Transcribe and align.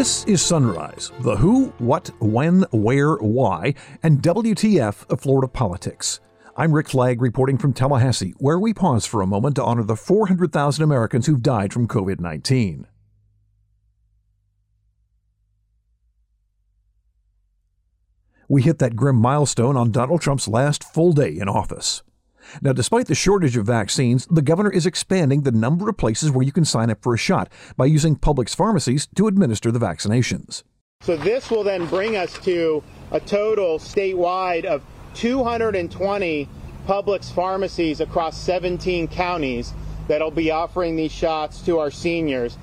This 0.00 0.24
is 0.24 0.40
Sunrise, 0.40 1.12
the 1.20 1.36
who, 1.36 1.74
what, 1.76 2.08
when, 2.22 2.62
where, 2.72 3.16
why, 3.16 3.74
and 4.02 4.22
WTF 4.22 5.10
of 5.10 5.20
Florida 5.20 5.46
politics. 5.46 6.20
I'm 6.56 6.72
Rick 6.72 6.88
Flagg 6.88 7.20
reporting 7.20 7.58
from 7.58 7.74
Tallahassee, 7.74 8.32
where 8.38 8.58
we 8.58 8.72
pause 8.72 9.04
for 9.04 9.20
a 9.20 9.26
moment 9.26 9.56
to 9.56 9.62
honor 9.62 9.82
the 9.82 9.96
400,000 9.96 10.82
Americans 10.82 11.26
who've 11.26 11.42
died 11.42 11.74
from 11.74 11.86
COVID 11.86 12.18
19. 12.18 12.86
We 18.48 18.62
hit 18.62 18.78
that 18.78 18.96
grim 18.96 19.16
milestone 19.16 19.76
on 19.76 19.90
Donald 19.90 20.22
Trump's 20.22 20.48
last 20.48 20.82
full 20.82 21.12
day 21.12 21.36
in 21.36 21.46
office. 21.46 22.02
Now, 22.62 22.72
despite 22.72 23.06
the 23.06 23.14
shortage 23.14 23.56
of 23.56 23.66
vaccines, 23.66 24.26
the 24.26 24.42
governor 24.42 24.70
is 24.70 24.86
expanding 24.86 25.42
the 25.42 25.52
number 25.52 25.88
of 25.88 25.96
places 25.96 26.30
where 26.30 26.44
you 26.44 26.52
can 26.52 26.64
sign 26.64 26.90
up 26.90 27.02
for 27.02 27.14
a 27.14 27.18
shot 27.18 27.50
by 27.76 27.86
using 27.86 28.16
Publix 28.16 28.54
pharmacies 28.54 29.08
to 29.16 29.26
administer 29.26 29.70
the 29.70 29.78
vaccinations. 29.78 30.62
So, 31.02 31.16
this 31.16 31.50
will 31.50 31.64
then 31.64 31.86
bring 31.86 32.16
us 32.16 32.38
to 32.40 32.82
a 33.10 33.20
total 33.20 33.78
statewide 33.78 34.64
of 34.64 34.82
220 35.14 36.48
Publix 36.86 37.32
pharmacies 37.32 38.00
across 38.00 38.38
17 38.38 39.08
counties 39.08 39.72
that'll 40.08 40.30
be 40.30 40.50
offering 40.50 40.96
these 40.96 41.12
shots 41.12 41.62
to 41.62 41.78
our 41.78 41.90
seniors. 41.90 42.58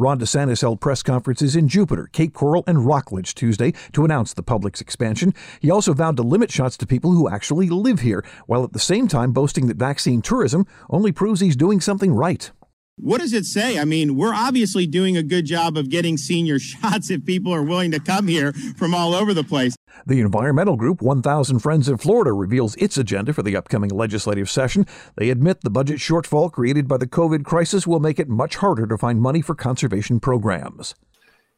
Ron 0.00 0.20
DeSantis 0.20 0.60
held 0.60 0.80
press 0.80 1.02
conferences 1.02 1.56
in 1.56 1.66
Jupiter, 1.66 2.08
Cape 2.12 2.32
Coral, 2.32 2.62
and 2.68 2.86
Rockledge 2.86 3.34
Tuesday 3.34 3.72
to 3.92 4.04
announce 4.04 4.32
the 4.32 4.44
Publix 4.44 4.80
expansion. 4.80 5.34
He 5.58 5.72
also 5.72 5.92
vowed 5.92 6.16
to 6.18 6.22
limit 6.22 6.52
shots 6.52 6.76
to 6.76 6.86
people 6.86 7.10
who 7.10 7.28
actually 7.28 7.68
live 7.68 7.98
here, 7.98 8.24
while 8.46 8.62
at 8.62 8.72
the 8.72 8.78
same 8.78 9.08
time 9.08 9.32
boasting 9.32 9.66
that 9.66 9.76
vaccine 9.76 10.22
tourism 10.22 10.68
only 10.88 11.10
proves 11.10 11.40
he's 11.40 11.56
doing 11.56 11.80
something 11.80 12.12
right. 12.12 12.52
What 13.00 13.20
does 13.20 13.32
it 13.32 13.44
say? 13.44 13.78
I 13.78 13.84
mean, 13.84 14.16
we're 14.16 14.34
obviously 14.34 14.86
doing 14.86 15.16
a 15.16 15.22
good 15.22 15.44
job 15.44 15.76
of 15.76 15.88
getting 15.88 16.16
senior 16.16 16.58
shots 16.58 17.10
if 17.10 17.24
people 17.24 17.54
are 17.54 17.62
willing 17.62 17.90
to 17.92 18.00
come 18.00 18.26
here 18.26 18.52
from 18.76 18.94
all 18.94 19.14
over 19.14 19.32
the 19.32 19.44
place. 19.44 19.76
The 20.06 20.20
environmental 20.20 20.76
group 20.76 21.00
1000 21.00 21.60
Friends 21.60 21.88
of 21.88 22.00
Florida 22.00 22.32
reveals 22.32 22.74
its 22.76 22.98
agenda 22.98 23.32
for 23.32 23.42
the 23.42 23.56
upcoming 23.56 23.90
legislative 23.90 24.50
session. 24.50 24.86
They 25.16 25.30
admit 25.30 25.60
the 25.60 25.70
budget 25.70 25.98
shortfall 25.98 26.50
created 26.50 26.88
by 26.88 26.96
the 26.96 27.06
COVID 27.06 27.44
crisis 27.44 27.86
will 27.86 28.00
make 28.00 28.18
it 28.18 28.28
much 28.28 28.56
harder 28.56 28.86
to 28.86 28.98
find 28.98 29.20
money 29.20 29.42
for 29.42 29.54
conservation 29.54 30.18
programs. 30.20 30.94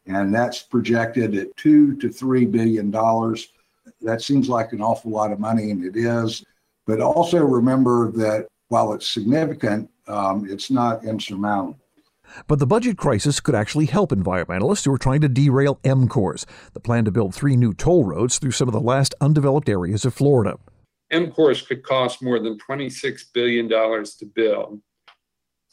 And 0.06 0.34
that's 0.34 0.62
projected 0.62 1.34
at 1.36 1.56
2 1.56 1.96
to 1.96 2.08
3 2.08 2.46
billion 2.46 2.90
dollars. 2.90 3.48
That 4.02 4.22
seems 4.22 4.48
like 4.48 4.72
an 4.72 4.80
awful 4.80 5.10
lot 5.10 5.32
of 5.32 5.38
money 5.38 5.70
and 5.70 5.84
it 5.84 5.96
is, 5.96 6.44
but 6.86 7.00
also 7.00 7.38
remember 7.44 8.10
that 8.12 8.46
while 8.68 8.92
it's 8.92 9.06
significant, 9.06 9.90
um, 10.10 10.46
it's 10.48 10.70
not 10.70 11.04
insurmountable. 11.04 11.78
But 12.46 12.58
the 12.58 12.66
budget 12.66 12.96
crisis 12.96 13.40
could 13.40 13.54
actually 13.54 13.86
help 13.86 14.10
environmentalists 14.10 14.84
who 14.84 14.92
are 14.92 14.98
trying 14.98 15.20
to 15.22 15.28
derail 15.28 15.78
M-CORES, 15.84 16.46
the 16.74 16.80
plan 16.80 17.04
to 17.04 17.10
build 17.10 17.34
three 17.34 17.56
new 17.56 17.74
toll 17.74 18.04
roads 18.04 18.38
through 18.38 18.52
some 18.52 18.68
of 18.68 18.72
the 18.72 18.80
last 18.80 19.14
undeveloped 19.20 19.68
areas 19.68 20.04
of 20.04 20.14
Florida. 20.14 20.58
M-CORES 21.10 21.62
could 21.62 21.82
cost 21.82 22.22
more 22.22 22.38
than 22.38 22.58
$26 22.58 23.22
billion 23.34 23.68
to 23.68 24.26
build. 24.32 24.80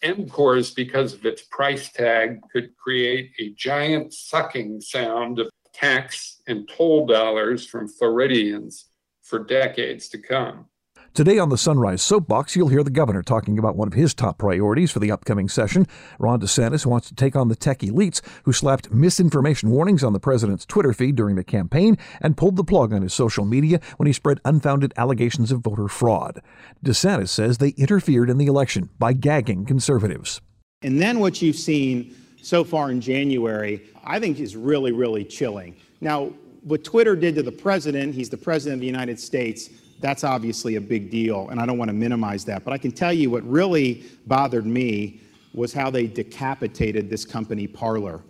M-CORES, 0.02 0.72
because 0.72 1.14
of 1.14 1.26
its 1.26 1.44
price 1.44 1.92
tag, 1.92 2.40
could 2.52 2.76
create 2.76 3.32
a 3.40 3.54
giant 3.54 4.14
sucking 4.14 4.82
sound 4.82 5.40
of 5.40 5.50
tax 5.74 6.42
and 6.48 6.68
toll 6.76 7.06
dollars 7.06 7.66
from 7.66 7.88
Floridians 7.88 8.86
for 9.22 9.40
decades 9.40 10.08
to 10.10 10.18
come. 10.18 10.66
Today 11.14 11.40
on 11.40 11.50
the 11.50 11.58
Sunrise 11.58 12.04
Soapbox, 12.04 12.56
you'll 12.56 12.68
hear 12.68 12.84
the 12.84 12.92
governor 12.92 13.24
talking 13.24 13.58
about 13.58 13.76
one 13.76 13.88
of 13.88 13.96
his 13.96 14.14
top 14.14 14.38
priorities 14.38 14.92
for 14.92 15.00
the 15.00 15.12
upcoming 15.12 15.50
session. 15.50 15.88
Ron 16.20 16.40
DeSantis 16.40 16.86
wants 16.86 17.08
to 17.08 17.16
take 17.16 17.36
on 17.36 17.48
the 17.48 17.56
tech 17.56 17.80
elites 17.80 18.22
who 18.44 18.54
slapped 18.54 18.92
misinformation 18.92 19.72
warnings 19.72 20.04
on 20.04 20.14
the 20.14 20.20
president's 20.20 20.66
Twitter 20.66 20.94
feed 20.94 21.16
during 21.16 21.36
the 21.36 21.44
campaign 21.44 21.98
and 22.22 22.38
pulled 22.38 22.56
the 22.56 22.64
plug 22.64 22.94
on 22.94 23.02
his 23.02 23.14
social 23.14 23.46
media 23.46 23.80
when 23.98 24.06
he 24.06 24.14
spread 24.14 24.40
unfounded 24.46 24.94
allegations 24.96 25.52
of 25.52 25.62
voter 25.62 25.88
fraud. 25.88 26.40
DeSantis 26.86 27.30
says 27.30 27.58
they 27.58 27.70
interfered 27.70 28.30
in 28.30 28.38
the 28.38 28.46
election 28.46 28.90
by 29.00 29.14
gagging 29.14 29.66
conservatives. 29.66 30.42
And 30.84 31.02
then 31.02 31.20
what 31.20 31.42
you've 31.42 31.56
seen 31.56 32.16
so 32.44 32.64
far 32.64 32.92
in 32.92 33.02
January, 33.02 33.82
I 34.04 34.20
think 34.20 34.40
is 34.40 34.56
really, 34.56 34.92
really 34.92 35.26
chilling. 35.26 35.76
Now, 36.00 36.32
what 36.62 36.84
Twitter 36.84 37.16
did 37.16 37.34
to 37.36 37.44
the 37.44 37.52
president, 37.52 38.14
he's 38.14 38.30
the 38.30 38.38
president 38.38 38.76
of 38.76 38.82
the 38.82 38.88
United 38.88 39.20
States 39.20 39.70
that's 40.00 40.24
obviously 40.24 40.76
a 40.76 40.82
big 40.82 41.10
deal, 41.10 41.50
and 41.50 41.60
I 41.60 41.66
don't 41.66 41.78
want 41.78 41.90
to 41.90 41.94
minimize 41.94 42.46
that. 42.46 42.64
But 42.64 42.74
I 42.74 42.78
can 42.78 42.92
tell 42.92 43.14
you 43.14 43.30
what 43.30 43.44
really 43.50 44.06
bothered 44.26 44.66
me 44.66 45.22
was 45.54 45.74
how 45.74 45.90
they 45.90 46.08
decapitated 46.08 47.10
this 47.10 47.26
company, 47.26 47.68
Parler. 47.68 48.22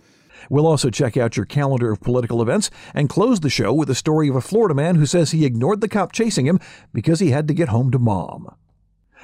We'll 0.48 0.66
also 0.66 0.88
check 0.88 1.16
out 1.16 1.36
your 1.36 1.46
calendar 1.46 1.90
of 1.90 2.00
political 2.00 2.40
events 2.40 2.70
and 2.94 3.08
close 3.08 3.40
the 3.40 3.50
show 3.50 3.72
with 3.72 3.90
a 3.90 3.94
story 3.94 4.28
of 4.28 4.36
a 4.36 4.40
Florida 4.40 4.74
man 4.74 4.94
who 4.94 5.04
says 5.04 5.30
he 5.30 5.44
ignored 5.44 5.80
the 5.80 5.88
cop 5.88 6.12
chasing 6.12 6.46
him 6.46 6.60
because 6.92 7.20
he 7.20 7.30
had 7.30 7.48
to 7.48 7.54
get 7.54 7.68
home 7.68 7.90
to 7.90 7.98
mom. 7.98 8.54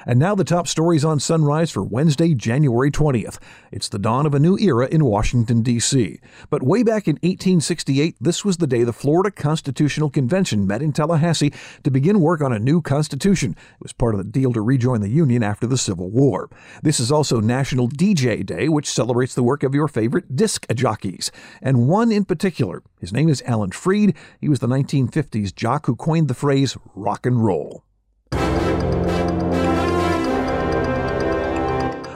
And 0.05 0.19
now 0.19 0.35
the 0.35 0.43
top 0.43 0.67
stories 0.67 1.05
on 1.05 1.19
Sunrise 1.19 1.71
for 1.71 1.83
Wednesday, 1.83 2.33
January 2.33 2.91
20th. 2.91 3.39
It's 3.71 3.89
the 3.89 3.99
dawn 3.99 4.25
of 4.25 4.33
a 4.33 4.39
new 4.39 4.57
era 4.57 4.87
in 4.87 5.05
Washington, 5.05 5.61
D.C. 5.61 6.19
But 6.49 6.63
way 6.63 6.83
back 6.83 7.07
in 7.07 7.15
1868, 7.15 8.17
this 8.19 8.43
was 8.43 8.57
the 8.57 8.67
day 8.67 8.83
the 8.83 8.93
Florida 8.93 9.31
Constitutional 9.31 10.09
Convention 10.09 10.67
met 10.67 10.81
in 10.81 10.91
Tallahassee 10.91 11.53
to 11.83 11.91
begin 11.91 12.19
work 12.19 12.41
on 12.41 12.53
a 12.53 12.59
new 12.59 12.81
constitution. 12.81 13.51
It 13.51 13.83
was 13.83 13.93
part 13.93 14.13
of 14.13 14.19
the 14.19 14.29
deal 14.29 14.53
to 14.53 14.61
rejoin 14.61 15.01
the 15.01 15.09
Union 15.09 15.43
after 15.43 15.65
the 15.65 15.77
Civil 15.77 16.09
War. 16.09 16.49
This 16.83 16.99
is 16.99 17.11
also 17.11 17.39
National 17.39 17.87
DJ 17.87 18.45
Day, 18.45 18.67
which 18.67 18.89
celebrates 18.89 19.33
the 19.33 19.43
work 19.43 19.63
of 19.63 19.73
your 19.73 19.87
favorite 19.87 20.35
disc 20.35 20.65
jockeys. 20.73 21.31
And 21.61 21.87
one 21.87 22.11
in 22.11 22.25
particular. 22.25 22.83
His 22.99 23.13
name 23.13 23.29
is 23.29 23.43
Alan 23.45 23.71
Freed. 23.71 24.15
He 24.41 24.49
was 24.49 24.59
the 24.59 24.67
1950s 24.67 25.55
jock 25.55 25.85
who 25.85 25.95
coined 25.95 26.27
the 26.27 26.33
phrase 26.33 26.77
rock 26.95 27.25
and 27.25 27.43
roll. 27.43 27.84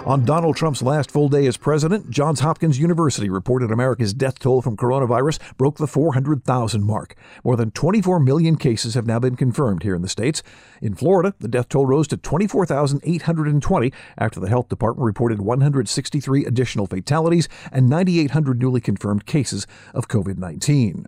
On 0.09 0.25
Donald 0.25 0.55
Trump's 0.55 0.81
last 0.81 1.11
full 1.11 1.29
day 1.29 1.45
as 1.45 1.55
president, 1.55 2.09
Johns 2.09 2.39
Hopkins 2.39 2.79
University 2.79 3.29
reported 3.29 3.69
America's 3.69 4.11
death 4.11 4.39
toll 4.39 4.59
from 4.59 4.75
coronavirus 4.75 5.37
broke 5.55 5.77
the 5.77 5.85
400,000 5.85 6.83
mark. 6.83 7.13
More 7.43 7.55
than 7.55 7.69
24 7.69 8.19
million 8.19 8.55
cases 8.55 8.95
have 8.95 9.05
now 9.05 9.19
been 9.19 9.35
confirmed 9.35 9.83
here 9.83 9.93
in 9.93 10.01
the 10.01 10.09
states. 10.09 10.41
In 10.81 10.95
Florida, 10.95 11.35
the 11.37 11.47
death 11.47 11.69
toll 11.69 11.85
rose 11.85 12.07
to 12.07 12.17
24,820 12.17 13.93
after 14.17 14.39
the 14.39 14.49
health 14.49 14.67
department 14.67 15.05
reported 15.05 15.41
163 15.41 16.43
additional 16.43 16.87
fatalities 16.87 17.47
and 17.71 17.87
9,800 17.87 18.59
newly 18.59 18.81
confirmed 18.81 19.27
cases 19.27 19.67
of 19.93 20.07
COVID 20.07 20.39
19. 20.39 21.05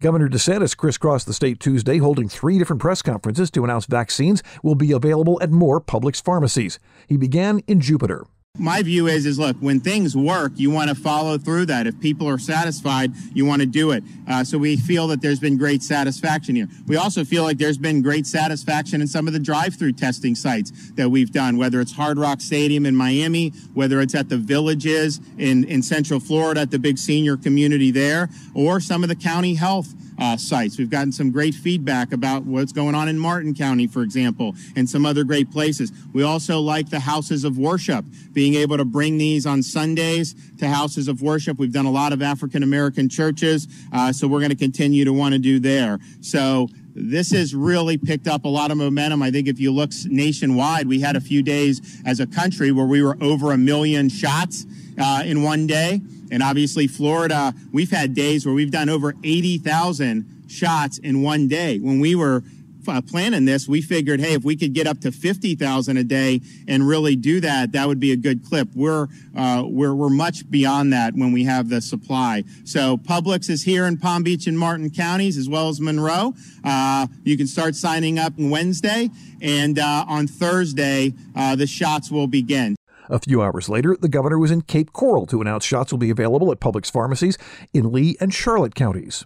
Governor 0.00 0.28
DeSantis 0.28 0.76
crisscrossed 0.76 1.26
the 1.26 1.32
state 1.32 1.60
Tuesday, 1.60 1.98
holding 1.98 2.28
three 2.28 2.58
different 2.58 2.80
press 2.80 3.02
conferences 3.02 3.50
to 3.52 3.64
announce 3.64 3.86
vaccines 3.86 4.42
will 4.62 4.74
be 4.74 4.92
available 4.92 5.38
at 5.42 5.50
more 5.50 5.80
Publix 5.80 6.22
pharmacies. 6.22 6.78
He 7.06 7.16
began 7.16 7.60
in 7.66 7.80
Jupiter 7.80 8.26
my 8.58 8.82
view 8.82 9.06
is 9.06 9.26
is 9.26 9.38
look 9.38 9.56
when 9.60 9.80
things 9.80 10.16
work 10.16 10.52
you 10.56 10.70
want 10.70 10.88
to 10.88 10.94
follow 10.94 11.38
through 11.38 11.66
that. 11.66 11.86
If 11.86 11.98
people 12.00 12.28
are 12.28 12.38
satisfied 12.38 13.12
you 13.32 13.44
want 13.44 13.60
to 13.62 13.66
do 13.66 13.90
it. 13.90 14.04
Uh, 14.28 14.44
so 14.44 14.58
we 14.58 14.76
feel 14.76 15.06
that 15.08 15.20
there's 15.20 15.40
been 15.40 15.56
great 15.56 15.82
satisfaction 15.82 16.56
here. 16.56 16.68
We 16.86 16.96
also 16.96 17.24
feel 17.24 17.42
like 17.42 17.58
there's 17.58 17.78
been 17.78 18.02
great 18.02 18.26
satisfaction 18.26 19.00
in 19.00 19.06
some 19.06 19.26
of 19.26 19.32
the 19.32 19.38
drive-through 19.38 19.92
testing 19.92 20.34
sites 20.34 20.72
that 20.92 21.08
we've 21.08 21.32
done 21.32 21.56
whether 21.56 21.80
it's 21.80 21.92
hard 21.92 22.18
rock 22.18 22.40
stadium 22.40 22.86
in 22.86 22.94
miami 22.94 23.50
whether 23.74 24.00
it's 24.00 24.14
at 24.14 24.28
the 24.28 24.36
villages 24.36 25.20
in, 25.38 25.64
in 25.64 25.82
central 25.82 26.20
florida 26.20 26.60
at 26.60 26.70
the 26.70 26.78
big 26.78 26.98
senior 26.98 27.36
community 27.36 27.90
there 27.90 28.28
or 28.54 28.80
some 28.80 29.02
of 29.02 29.08
the 29.08 29.16
county 29.16 29.54
health 29.54 29.92
uh, 30.18 30.36
sites. 30.36 30.78
We've 30.78 30.90
gotten 30.90 31.12
some 31.12 31.30
great 31.30 31.54
feedback 31.54 32.12
about 32.12 32.44
what's 32.44 32.72
going 32.72 32.94
on 32.94 33.08
in 33.08 33.18
Martin 33.18 33.54
County, 33.54 33.86
for 33.86 34.02
example, 34.02 34.54
and 34.74 34.88
some 34.88 35.06
other 35.06 35.24
great 35.24 35.50
places. 35.50 35.92
We 36.12 36.22
also 36.22 36.60
like 36.60 36.90
the 36.90 37.00
houses 37.00 37.44
of 37.44 37.58
worship, 37.58 38.04
being 38.32 38.54
able 38.54 38.76
to 38.76 38.84
bring 38.84 39.18
these 39.18 39.46
on 39.46 39.62
Sundays 39.62 40.34
to 40.58 40.68
houses 40.68 41.08
of 41.08 41.22
worship. 41.22 41.58
We've 41.58 41.72
done 41.72 41.86
a 41.86 41.90
lot 41.90 42.12
of 42.12 42.22
African 42.22 42.62
American 42.62 43.08
churches, 43.08 43.68
uh, 43.92 44.12
so 44.12 44.26
we're 44.28 44.40
going 44.40 44.50
to 44.50 44.56
continue 44.56 45.04
to 45.04 45.12
want 45.12 45.34
to 45.34 45.38
do 45.38 45.58
there. 45.58 45.98
So 46.20 46.68
this 46.96 47.30
has 47.32 47.54
really 47.54 47.98
picked 47.98 48.26
up 48.26 48.46
a 48.46 48.48
lot 48.48 48.70
of 48.70 48.78
momentum. 48.78 49.22
I 49.22 49.30
think 49.30 49.48
if 49.48 49.60
you 49.60 49.70
look 49.70 49.90
nationwide, 50.06 50.88
we 50.88 51.00
had 51.00 51.14
a 51.14 51.20
few 51.20 51.42
days 51.42 52.00
as 52.06 52.20
a 52.20 52.26
country 52.26 52.72
where 52.72 52.86
we 52.86 53.02
were 53.02 53.18
over 53.20 53.52
a 53.52 53.58
million 53.58 54.08
shots 54.08 54.66
uh, 54.98 55.22
in 55.24 55.42
one 55.42 55.66
day. 55.66 56.00
And 56.30 56.42
obviously, 56.42 56.86
Florida, 56.86 57.54
we've 57.70 57.90
had 57.90 58.14
days 58.14 58.46
where 58.46 58.54
we've 58.54 58.70
done 58.70 58.88
over 58.88 59.14
80,000 59.22 60.44
shots 60.48 60.98
in 60.98 61.22
one 61.22 61.48
day. 61.48 61.78
When 61.78 62.00
we 62.00 62.14
were 62.14 62.42
uh, 62.88 63.00
planning 63.00 63.44
this, 63.44 63.68
we 63.68 63.80
figured, 63.82 64.20
hey, 64.20 64.34
if 64.34 64.44
we 64.44 64.56
could 64.56 64.72
get 64.72 64.86
up 64.86 65.00
to 65.00 65.12
50,000 65.12 65.96
a 65.96 66.04
day 66.04 66.40
and 66.68 66.86
really 66.86 67.16
do 67.16 67.40
that, 67.40 67.72
that 67.72 67.88
would 67.88 68.00
be 68.00 68.12
a 68.12 68.16
good 68.16 68.44
clip. 68.44 68.68
We're, 68.74 69.08
uh, 69.36 69.64
we're, 69.66 69.94
we're 69.94 70.08
much 70.08 70.48
beyond 70.50 70.92
that 70.92 71.14
when 71.14 71.32
we 71.32 71.44
have 71.44 71.68
the 71.68 71.80
supply. 71.80 72.44
So 72.64 72.96
Publix 72.96 73.50
is 73.50 73.62
here 73.62 73.86
in 73.86 73.96
Palm 73.98 74.22
Beach 74.22 74.46
and 74.46 74.58
Martin 74.58 74.90
counties 74.90 75.36
as 75.36 75.48
well 75.48 75.68
as 75.68 75.80
Monroe. 75.80 76.34
Uh, 76.64 77.06
you 77.24 77.36
can 77.36 77.46
start 77.46 77.74
signing 77.74 78.18
up 78.18 78.34
on 78.38 78.50
Wednesday 78.50 79.10
and 79.40 79.78
uh, 79.78 80.04
on 80.08 80.26
Thursday, 80.26 81.14
uh, 81.34 81.56
the 81.56 81.66
shots 81.66 82.10
will 82.10 82.26
begin. 82.26 82.76
A 83.08 83.20
few 83.20 83.40
hours 83.40 83.68
later, 83.68 83.96
the 84.00 84.08
governor 84.08 84.38
was 84.38 84.50
in 84.50 84.62
Cape 84.62 84.92
Coral 84.92 85.26
to 85.26 85.40
announce 85.40 85.64
shots 85.64 85.92
will 85.92 85.98
be 85.98 86.10
available 86.10 86.50
at 86.50 86.58
Publix 86.58 86.90
pharmacies 86.90 87.38
in 87.72 87.92
Lee 87.92 88.16
and 88.20 88.34
Charlotte 88.34 88.74
counties. 88.74 89.24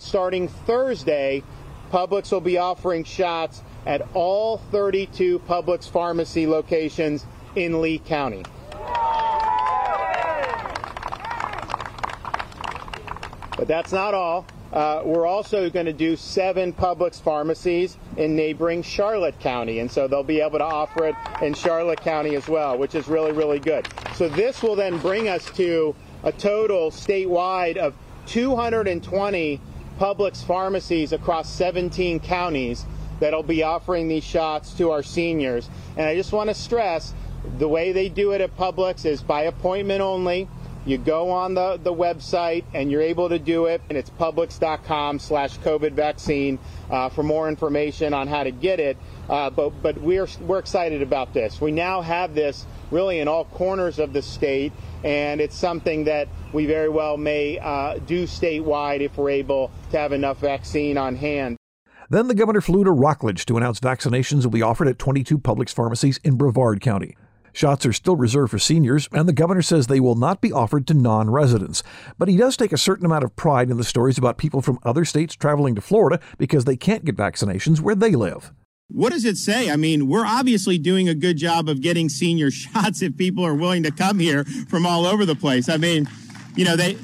Starting 0.00 0.48
Thursday, 0.48 1.42
Publix 1.92 2.32
will 2.32 2.40
be 2.40 2.56
offering 2.56 3.04
shots 3.04 3.62
at 3.84 4.08
all 4.14 4.56
32 4.56 5.40
Publix 5.40 5.86
pharmacy 5.90 6.46
locations 6.46 7.26
in 7.54 7.82
Lee 7.82 7.98
County. 7.98 8.42
But 13.58 13.68
that's 13.68 13.92
not 13.92 14.14
all. 14.14 14.46
Uh, 14.72 15.02
we're 15.04 15.26
also 15.26 15.68
going 15.68 15.84
to 15.84 15.92
do 15.92 16.16
seven 16.16 16.72
Publix 16.72 17.20
pharmacies 17.20 17.98
in 18.16 18.34
neighboring 18.34 18.82
Charlotte 18.82 19.38
County, 19.38 19.80
and 19.80 19.90
so 19.90 20.08
they'll 20.08 20.22
be 20.22 20.40
able 20.40 20.60
to 20.60 20.64
offer 20.64 21.08
it 21.08 21.14
in 21.42 21.52
Charlotte 21.52 22.00
County 22.00 22.36
as 22.36 22.48
well, 22.48 22.78
which 22.78 22.94
is 22.94 23.06
really, 23.06 23.32
really 23.32 23.58
good. 23.58 23.86
So 24.14 24.30
this 24.30 24.62
will 24.62 24.76
then 24.76 24.96
bring 24.96 25.28
us 25.28 25.44
to 25.56 25.94
a 26.22 26.32
total 26.32 26.90
statewide 26.90 27.76
of 27.76 27.92
220 28.26 29.60
Publix 30.02 30.44
pharmacies 30.44 31.12
across 31.12 31.48
17 31.48 32.18
counties 32.18 32.84
that'll 33.20 33.44
be 33.44 33.62
offering 33.62 34.08
these 34.08 34.24
shots 34.24 34.74
to 34.74 34.90
our 34.90 35.00
seniors. 35.00 35.70
And 35.96 36.08
I 36.08 36.16
just 36.16 36.32
want 36.32 36.50
to 36.50 36.54
stress 36.54 37.14
the 37.58 37.68
way 37.68 37.92
they 37.92 38.08
do 38.08 38.32
it 38.32 38.40
at 38.40 38.56
Publix 38.56 39.06
is 39.06 39.22
by 39.22 39.42
appointment 39.42 40.00
only. 40.00 40.48
You 40.84 40.98
go 40.98 41.30
on 41.30 41.54
the, 41.54 41.78
the 41.80 41.94
website 41.94 42.64
and 42.74 42.90
you're 42.90 43.00
able 43.00 43.28
to 43.28 43.38
do 43.38 43.66
it, 43.66 43.80
and 43.88 43.96
it's 43.96 44.10
publix.com 44.10 45.20
slash 45.20 45.56
COVID 45.58 45.92
vaccine 45.92 46.58
uh, 46.90 47.08
for 47.08 47.22
more 47.22 47.48
information 47.48 48.12
on 48.12 48.26
how 48.26 48.42
to 48.42 48.50
get 48.50 48.80
it. 48.80 48.96
Uh, 49.28 49.50
but 49.50 49.70
but 49.82 49.98
we're, 49.98 50.26
we're 50.40 50.58
excited 50.58 51.02
about 51.02 51.32
this. 51.32 51.60
We 51.60 51.70
now 51.70 52.00
have 52.00 52.34
this 52.34 52.66
really 52.92 53.18
in 53.18 53.26
all 53.26 53.46
corners 53.46 53.98
of 53.98 54.12
the 54.12 54.22
state, 54.22 54.72
and 55.02 55.40
it's 55.40 55.56
something 55.56 56.04
that 56.04 56.28
we 56.52 56.66
very 56.66 56.88
well 56.88 57.16
may 57.16 57.58
uh, 57.58 57.98
do 58.06 58.24
statewide 58.24 59.00
if 59.00 59.16
we're 59.16 59.30
able 59.30 59.70
to 59.90 59.98
have 59.98 60.12
enough 60.12 60.38
vaccine 60.38 60.96
on 60.96 61.16
hand. 61.16 61.56
Then 62.10 62.28
the 62.28 62.34
governor 62.34 62.60
flew 62.60 62.84
to 62.84 62.92
Rockledge 62.92 63.46
to 63.46 63.56
announce 63.56 63.80
vaccinations 63.80 64.44
will 64.44 64.50
be 64.50 64.62
offered 64.62 64.86
at 64.86 64.98
22 64.98 65.38
Publix 65.38 65.72
pharmacies 65.72 66.20
in 66.22 66.36
Brevard 66.36 66.80
County. 66.80 67.16
Shots 67.54 67.84
are 67.84 67.92
still 67.92 68.16
reserved 68.16 68.50
for 68.50 68.58
seniors, 68.58 69.08
and 69.12 69.28
the 69.28 69.32
governor 69.32 69.62
says 69.62 69.86
they 69.86 70.00
will 70.00 70.14
not 70.14 70.40
be 70.40 70.52
offered 70.52 70.86
to 70.86 70.94
non 70.94 71.30
residents. 71.30 71.82
But 72.18 72.28
he 72.28 72.36
does 72.36 72.56
take 72.56 72.72
a 72.72 72.78
certain 72.78 73.04
amount 73.04 73.24
of 73.24 73.36
pride 73.36 73.70
in 73.70 73.76
the 73.76 73.84
stories 73.84 74.18
about 74.18 74.38
people 74.38 74.62
from 74.62 74.78
other 74.82 75.04
states 75.04 75.34
traveling 75.34 75.74
to 75.74 75.80
Florida 75.80 76.18
because 76.38 76.64
they 76.64 76.76
can't 76.76 77.04
get 77.04 77.16
vaccinations 77.16 77.80
where 77.80 77.94
they 77.94 78.12
live. 78.12 78.52
What 78.92 79.12
does 79.12 79.24
it 79.24 79.36
say? 79.36 79.70
I 79.70 79.76
mean, 79.76 80.06
we're 80.06 80.26
obviously 80.26 80.76
doing 80.76 81.08
a 81.08 81.14
good 81.14 81.36
job 81.36 81.68
of 81.68 81.80
getting 81.80 82.08
senior 82.08 82.50
shots 82.52 83.02
if 83.02 83.16
people 83.16 83.44
are 83.44 83.54
willing 83.54 83.82
to 83.84 83.90
come 83.90 84.18
here 84.18 84.44
from 84.44 84.86
all 84.86 85.06
over 85.06 85.24
the 85.24 85.34
place. 85.34 85.68
I 85.68 85.76
mean, 85.78 86.08
you 86.56 86.64
know, 86.64 86.76
they 86.76 86.96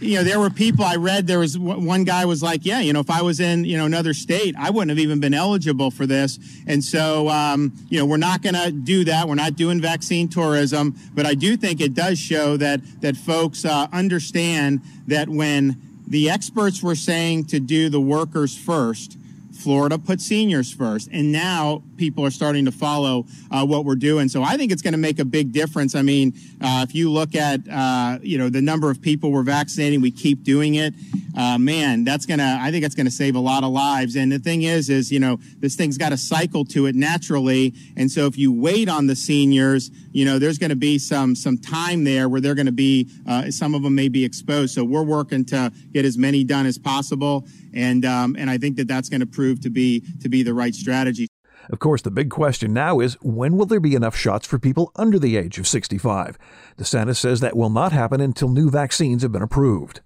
you 0.00 0.18
know, 0.18 0.24
there 0.24 0.38
were 0.38 0.50
people 0.50 0.84
I 0.84 0.96
read. 0.96 1.26
There 1.26 1.38
was 1.38 1.58
one 1.58 2.04
guy 2.04 2.24
was 2.26 2.42
like, 2.42 2.66
yeah, 2.66 2.80
you 2.80 2.92
know, 2.92 3.00
if 3.00 3.10
I 3.10 3.22
was 3.22 3.40
in, 3.40 3.64
you 3.64 3.78
know, 3.78 3.86
another 3.86 4.12
state, 4.12 4.54
I 4.58 4.70
wouldn't 4.70 4.90
have 4.90 4.98
even 4.98 5.18
been 5.18 5.32
eligible 5.32 5.90
for 5.90 6.06
this. 6.06 6.38
And 6.66 6.84
so, 6.84 7.28
um, 7.30 7.72
you 7.88 7.98
know, 7.98 8.04
we're 8.04 8.18
not 8.18 8.42
going 8.42 8.54
to 8.54 8.70
do 8.70 9.04
that. 9.04 9.26
We're 9.26 9.34
not 9.34 9.56
doing 9.56 9.80
vaccine 9.80 10.28
tourism. 10.28 10.94
But 11.14 11.26
I 11.26 11.34
do 11.34 11.56
think 11.56 11.80
it 11.80 11.94
does 11.94 12.18
show 12.18 12.56
that 12.58 12.80
that 13.00 13.16
folks 13.16 13.64
uh, 13.64 13.86
understand 13.92 14.82
that 15.06 15.28
when 15.28 15.80
the 16.06 16.28
experts 16.28 16.82
were 16.82 16.96
saying 16.96 17.46
to 17.46 17.60
do 17.60 17.88
the 17.88 18.00
workers 18.00 18.56
first, 18.56 19.16
Florida 19.54 19.98
put 19.98 20.20
seniors 20.20 20.72
first, 20.72 21.08
and 21.12 21.32
now 21.32 21.82
people 21.96 22.24
are 22.24 22.30
starting 22.30 22.64
to 22.64 22.72
follow 22.72 23.26
uh, 23.50 23.64
what 23.64 23.84
we're 23.84 23.94
doing. 23.94 24.28
So 24.28 24.42
I 24.42 24.56
think 24.56 24.72
it's 24.72 24.82
going 24.82 24.92
to 24.92 24.98
make 24.98 25.18
a 25.18 25.24
big 25.24 25.52
difference. 25.52 25.94
I 25.94 26.02
mean, 26.02 26.34
uh, 26.60 26.84
if 26.88 26.94
you 26.94 27.10
look 27.10 27.34
at 27.34 27.60
uh, 27.68 28.18
you 28.22 28.38
know 28.38 28.48
the 28.48 28.60
number 28.60 28.90
of 28.90 29.00
people 29.00 29.30
we're 29.30 29.42
vaccinating, 29.42 30.00
we 30.00 30.10
keep 30.10 30.42
doing 30.42 30.74
it. 30.74 30.94
Uh, 31.36 31.58
man, 31.58 32.04
that's 32.04 32.26
gonna. 32.26 32.58
I 32.60 32.70
think 32.70 32.84
it's 32.84 32.94
going 32.94 33.06
to 33.06 33.12
save 33.12 33.34
a 33.34 33.40
lot 33.40 33.64
of 33.64 33.70
lives. 33.70 34.16
And 34.16 34.30
the 34.30 34.38
thing 34.38 34.62
is, 34.62 34.90
is 34.90 35.10
you 35.10 35.20
know 35.20 35.38
this 35.58 35.76
thing's 35.76 35.98
got 35.98 36.12
a 36.12 36.16
cycle 36.16 36.64
to 36.66 36.86
it 36.86 36.94
naturally. 36.94 37.74
And 37.96 38.10
so 38.10 38.26
if 38.26 38.36
you 38.36 38.52
wait 38.52 38.88
on 38.88 39.06
the 39.06 39.16
seniors, 39.16 39.90
you 40.12 40.24
know 40.24 40.38
there's 40.38 40.58
going 40.58 40.70
to 40.70 40.76
be 40.76 40.98
some 40.98 41.34
some 41.34 41.58
time 41.58 42.04
there 42.04 42.28
where 42.28 42.40
they're 42.40 42.54
going 42.54 42.66
to 42.66 42.72
be. 42.72 43.08
Uh, 43.26 43.50
some 43.50 43.74
of 43.74 43.82
them 43.82 43.94
may 43.94 44.08
be 44.08 44.24
exposed. 44.24 44.74
So 44.74 44.84
we're 44.84 45.02
working 45.02 45.44
to 45.46 45.72
get 45.92 46.04
as 46.04 46.18
many 46.18 46.44
done 46.44 46.66
as 46.66 46.78
possible. 46.78 47.46
And 47.74 48.04
um, 48.04 48.36
and 48.38 48.48
I 48.48 48.56
think 48.56 48.76
that 48.76 48.88
that's 48.88 49.08
going 49.08 49.20
to 49.20 49.26
prove 49.26 49.60
to 49.62 49.70
be 49.70 50.02
to 50.22 50.28
be 50.28 50.42
the 50.42 50.54
right 50.54 50.74
strategy. 50.74 51.28
Of 51.70 51.78
course, 51.78 52.02
the 52.02 52.10
big 52.10 52.30
question 52.30 52.72
now 52.72 53.00
is 53.00 53.16
when 53.22 53.56
will 53.56 53.66
there 53.66 53.80
be 53.80 53.94
enough 53.94 54.16
shots 54.16 54.46
for 54.46 54.58
people 54.58 54.92
under 54.96 55.18
the 55.18 55.36
age 55.36 55.58
of 55.58 55.66
65? 55.66 56.38
DeSantis 56.78 57.16
says 57.16 57.40
that 57.40 57.56
will 57.56 57.70
not 57.70 57.92
happen 57.92 58.20
until 58.20 58.48
new 58.48 58.70
vaccines 58.70 59.22
have 59.22 59.32
been 59.32 59.42
approved. 59.42 60.00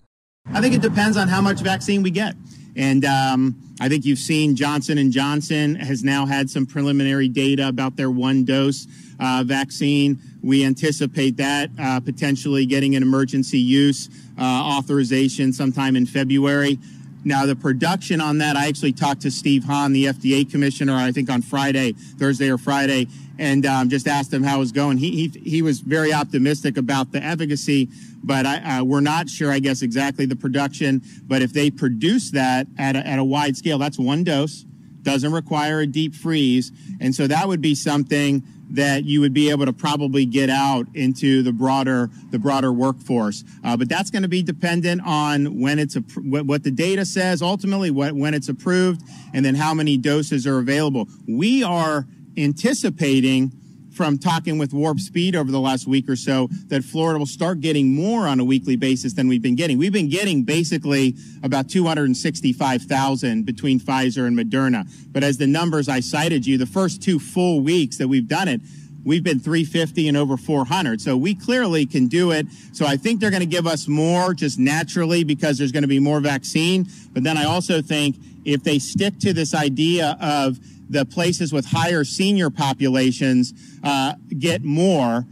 I 0.53 0.61
think 0.61 0.75
it 0.75 0.83
depends 0.83 1.17
on 1.17 1.29
how 1.29 1.41
much 1.41 1.61
vaccine 1.61 2.03
we 2.03 2.11
get. 2.11 2.35
And 2.77 3.05
um, 3.05 3.61
I 3.81 3.89
think 3.89 4.05
you've 4.05 4.21
seen 4.21 4.55
Johnson 4.55 4.99
and 4.99 5.11
Johnson 5.11 5.75
has 5.75 6.05
now 6.05 6.27
had 6.27 6.49
some 6.49 6.65
preliminary 6.65 7.29
data 7.29 7.69
about 7.69 7.97
their 7.97 8.11
one 8.11 8.45
dose 8.45 8.87
uh, 9.19 9.43
vaccine. 9.45 10.21
We 10.43 10.65
anticipate 10.65 11.37
that 11.39 11.71
uh, 11.79 12.01
potentially 12.01 12.67
getting 12.67 12.95
an 12.95 13.03
emergency 13.03 13.59
use 13.59 14.09
uh, 14.39 14.43
authorization 14.43 15.53
sometime 15.53 15.97
in 15.97 16.07
February. 16.07 16.79
Now, 17.25 17.47
the 17.47 17.57
production 17.57 18.21
on 18.21 18.39
that, 18.39 18.57
I 18.57 18.69
actually 18.69 18.93
talked 18.93 19.23
to 19.23 19.31
Steve 19.31 19.65
Hahn, 19.65 19.93
the 19.93 20.07
FDA 20.07 20.49
commissioner, 20.49 20.95
I 20.95 21.13
think 21.13 21.31
on 21.31 21.43
Friday, 21.43 21.93
Thursday 21.93 22.51
or 22.51 22.59
Friday, 22.59 23.09
and 23.39 23.67
um, 23.67 23.89
just 23.89 24.07
asked 24.07 24.33
him 24.33 24.43
how 24.43 24.57
it 24.57 24.61
was 24.61 24.73
going. 24.73 24.99
He, 24.99 25.29
he, 25.29 25.41
he 25.41 25.63
was 25.63 25.81
very 25.81 26.13
optimistic 26.13 26.77
about 26.77 27.13
the 27.13 27.23
efficacy, 27.23 27.89
but 28.23 28.47
I, 28.47 28.79
uh, 28.79 28.85
we're 28.85 29.01
not 29.01 29.29
sure, 29.29 29.51
I 29.51 29.59
guess, 29.59 29.83
exactly 29.83 30.27
the 30.27 30.37
production. 30.37 31.03
But 31.25 31.43
if 31.43 31.53
they 31.53 31.71
produce 31.71 32.31
that 32.33 32.67
at 32.79 32.97
a, 32.97 33.07
at 33.07 33.19
a 33.19 33.25
wide 33.25 33.57
scale, 33.57 33.79
that's 33.79 33.99
one 33.99 34.25
dose, 34.25 34.65
doesn't 35.03 35.33
require 35.33 35.81
a 35.81 35.87
deep 35.87 36.15
freeze. 36.15 36.73
And 37.01 37.15
so 37.15 37.27
that 37.27 37.49
would 37.49 37.61
be 37.61 37.75
something 37.75 38.43
that 38.71 39.05
you 39.05 39.21
would 39.21 39.33
be 39.33 39.51
able 39.51 39.65
to 39.67 39.73
probably 39.73 40.27
get 40.27 40.51
out 40.51 40.87
into 40.95 41.43
the 41.43 41.53
broader 41.53 42.11
the 42.31 42.39
broader 42.39 42.73
workforce. 42.73 43.45
Uh, 43.65 43.77
but 43.77 43.89
that's 43.89 44.11
going 44.11 44.23
to 44.23 44.29
be 44.29 44.43
dependent 44.43 45.01
on 45.05 45.61
when 45.61 45.79
it's 45.79 45.97
a, 45.97 46.01
what, 46.01 46.47
what 46.47 46.63
the 46.63 46.71
data 46.71 47.05
says 47.05 47.43
ultimately, 47.43 47.91
what, 47.91 48.13
when 48.13 48.35
it's 48.35 48.49
approved, 48.49 49.03
and 49.33 49.45
then 49.45 49.55
how 49.55 49.73
many 49.73 49.97
doses 49.97 50.47
are 50.47 50.59
available. 50.59 51.09
We 51.27 51.63
are 51.63 52.07
anticipating 52.37 53.53
from 53.99 54.17
talking 54.17 54.59
with 54.59 54.73
Warp 54.73 55.01
Speed 55.01 55.35
over 55.35 55.51
the 55.51 55.59
last 55.59 55.89
week 55.89 56.09
or 56.09 56.15
so 56.15 56.47
that 56.69 56.85
Florida 56.85 57.19
will 57.19 57.27
start 57.27 57.61
getting 57.61 57.93
more 57.93 58.29
on 58.29 58.39
a 58.39 58.45
weekly 58.45 58.77
basis 58.77 59.13
than 59.13 59.27
we've 59.27 59.43
been 59.43 59.57
getting. 59.57 59.77
We've 59.77 59.93
been 59.93 60.09
getting 60.09 60.45
basically 60.45 61.17
about 61.43 61.69
265,000 61.69 63.45
between 63.45 63.81
Pfizer 63.81 64.29
and 64.29 64.39
Moderna. 64.39 64.89
But 65.11 65.25
as 65.25 65.37
the 65.37 65.49
numbers 65.49 65.89
I 65.89 65.99
cited 65.99 66.47
you, 66.47 66.59
the 66.59 66.65
first 66.65 67.03
two 67.03 67.19
full 67.19 67.61
weeks 67.61 67.99
that 67.99 68.07
we've 68.07 68.29
done 68.29 68.47
it, 68.47 68.61
we've 69.05 69.25
been 69.25 69.41
350 69.41 70.07
and 70.07 70.17
over 70.17 70.37
400. 70.37 71.01
So 71.01 71.17
we 71.17 71.35
clearly 71.35 71.85
can 71.85 72.07
do 72.07 72.31
it. 72.31 72.47
So 72.73 72.87
I 72.87 72.97
think 72.97 73.19
they're 73.19 73.31
going 73.31 73.41
to 73.41 73.47
give 73.47 73.67
us 73.67 73.89
more 73.89 74.33
just 74.33 74.61
naturally 74.61 75.25
because 75.25 75.59
there's 75.59 75.73
going 75.73 75.83
to 75.83 75.89
be 75.89 75.99
more 75.99 76.21
vaccine. 76.21 76.87
But 77.13 77.25
then 77.25 77.37
I 77.37 77.47
also 77.47 77.83
think 77.83 78.15
if 78.45 78.63
they 78.63 78.79
stick 78.79 79.19
to 79.19 79.33
this 79.33 79.55
idea 79.55 80.17
of 80.21 80.57
the 80.89 81.05
places 81.05 81.53
with 81.53 81.67
higher 81.67 82.05
senior 82.05 82.51
populations 82.51 83.53
uh, 83.83 84.15
get 84.39 84.63
more 84.65 85.27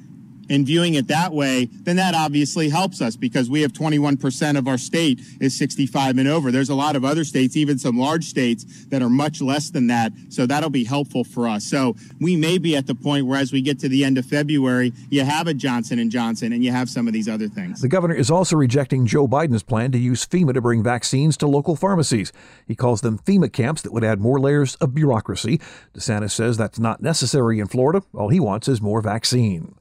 and 0.48 0.66
viewing 0.66 0.94
it 0.94 1.08
that 1.08 1.32
way, 1.32 1.66
then 1.82 1.96
that 1.96 2.14
obviously 2.14 2.68
helps 2.68 3.00
us 3.00 3.16
because 3.16 3.50
we 3.50 3.62
have 3.62 3.72
21% 3.72 4.58
of 4.58 4.68
our 4.68 4.78
state 4.78 5.20
is 5.40 5.56
65 5.58 6.18
and 6.18 6.28
over. 6.28 6.50
There's 6.50 6.70
a 6.70 6.74
lot 6.74 6.96
of 6.96 7.04
other 7.04 7.24
states, 7.24 7.56
even 7.56 7.78
some 7.78 7.98
large 7.98 8.24
states 8.24 8.86
that 8.86 9.02
are 9.02 9.10
much 9.10 9.40
less 9.40 9.70
than 9.70 9.86
that. 9.88 10.12
So 10.28 10.46
that'll 10.46 10.70
be 10.70 10.84
helpful 10.84 11.24
for 11.24 11.48
us. 11.48 11.64
So 11.64 11.96
we 12.20 12.36
may 12.36 12.58
be 12.58 12.76
at 12.76 12.86
the 12.86 12.94
point 12.94 13.26
where 13.26 13.38
as 13.38 13.52
we 13.52 13.62
get 13.62 13.78
to 13.80 13.88
the 13.88 14.04
end 14.04 14.18
of 14.18 14.26
February, 14.26 14.92
you 15.10 15.24
have 15.24 15.46
a 15.46 15.54
Johnson 15.54 15.98
and 15.98 16.10
Johnson 16.10 16.52
and 16.52 16.64
you 16.64 16.70
have 16.70 16.88
some 16.88 17.06
of 17.06 17.12
these 17.12 17.28
other 17.28 17.48
things. 17.48 17.80
The 17.80 17.88
governor 17.88 18.14
is 18.14 18.30
also 18.30 18.56
rejecting 18.56 19.06
Joe 19.06 19.26
Biden's 19.26 19.62
plan 19.62 19.92
to 19.92 19.98
use 19.98 20.26
FEMA 20.26 20.54
to 20.54 20.60
bring 20.60 20.82
vaccines 20.82 21.36
to 21.38 21.46
local 21.46 21.76
pharmacies. 21.76 22.32
He 22.66 22.74
calls 22.74 23.00
them 23.00 23.18
FEMA 23.18 23.52
camps 23.52 23.82
that 23.82 23.92
would 23.92 24.04
add 24.04 24.20
more 24.20 24.38
layers 24.38 24.76
of 24.76 24.94
bureaucracy. 24.94 25.60
DeSantis 25.94 26.32
says 26.32 26.56
that's 26.56 26.78
not 26.78 27.02
necessary 27.02 27.58
in 27.58 27.66
Florida. 27.66 28.02
All 28.14 28.28
he 28.28 28.40
wants 28.40 28.68
is 28.68 28.80
more 28.80 29.00
vaccine. 29.00 29.74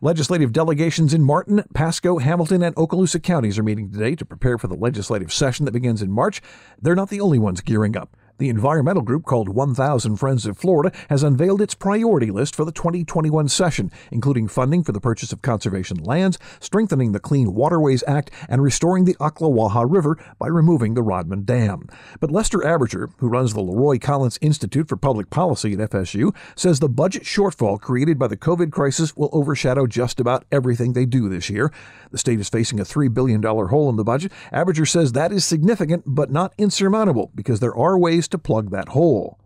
Legislative 0.00 0.52
delegations 0.52 1.12
in 1.12 1.22
Martin, 1.22 1.64
Pasco, 1.74 2.18
Hamilton, 2.18 2.62
and 2.62 2.74
Okaloosa 2.76 3.22
counties 3.22 3.58
are 3.58 3.62
meeting 3.62 3.90
today 3.90 4.14
to 4.14 4.24
prepare 4.24 4.56
for 4.56 4.68
the 4.68 4.74
legislative 4.74 5.32
session 5.32 5.64
that 5.66 5.72
begins 5.72 6.00
in 6.00 6.10
March. 6.10 6.40
They're 6.80 6.94
not 6.94 7.10
the 7.10 7.20
only 7.20 7.38
ones 7.38 7.60
gearing 7.60 7.96
up. 7.96 8.16
The 8.38 8.48
environmental 8.48 9.02
group 9.02 9.24
called 9.24 9.48
1000 9.48 10.16
Friends 10.16 10.46
of 10.46 10.56
Florida 10.56 10.96
has 11.08 11.22
unveiled 11.22 11.60
its 11.60 11.74
priority 11.74 12.30
list 12.30 12.56
for 12.56 12.64
the 12.64 12.72
2021 12.72 13.48
session, 13.48 13.92
including 14.10 14.48
funding 14.48 14.82
for 14.82 14.92
the 14.92 15.00
purchase 15.00 15.32
of 15.32 15.42
conservation 15.42 15.98
lands, 15.98 16.38
strengthening 16.58 17.12
the 17.12 17.20
Clean 17.20 17.54
Waterways 17.54 18.02
Act, 18.06 18.30
and 18.48 18.62
restoring 18.62 19.04
the 19.04 19.14
Ocklawaha 19.16 19.84
River 19.88 20.18
by 20.38 20.48
removing 20.48 20.94
the 20.94 21.02
Rodman 21.02 21.44
Dam. 21.44 21.88
But 22.20 22.30
Lester 22.30 22.58
Abberger, 22.58 23.12
who 23.18 23.28
runs 23.28 23.54
the 23.54 23.60
Leroy 23.60 23.98
Collins 23.98 24.38
Institute 24.40 24.88
for 24.88 24.96
Public 24.96 25.30
Policy 25.30 25.74
at 25.74 25.90
FSU, 25.90 26.34
says 26.56 26.80
the 26.80 26.88
budget 26.88 27.22
shortfall 27.22 27.80
created 27.80 28.18
by 28.18 28.28
the 28.28 28.36
COVID 28.36 28.72
crisis 28.72 29.16
will 29.16 29.30
overshadow 29.32 29.86
just 29.86 30.18
about 30.18 30.46
everything 30.50 30.92
they 30.92 31.06
do 31.06 31.28
this 31.28 31.48
year. 31.48 31.70
The 32.10 32.18
state 32.18 32.40
is 32.40 32.48
facing 32.48 32.80
a 32.80 32.84
$3 32.84 33.12
billion 33.12 33.42
hole 33.42 33.88
in 33.88 33.96
the 33.96 34.04
budget. 34.04 34.32
Abberger 34.52 34.88
says 34.88 35.12
that 35.12 35.32
is 35.32 35.44
significant 35.44 36.02
but 36.06 36.30
not 36.30 36.54
insurmountable 36.58 37.30
because 37.34 37.60
there 37.60 37.74
are 37.74 37.98
ways 37.98 38.21
to 38.28 38.38
plug 38.38 38.70
that 38.70 38.88
hole. 38.88 39.38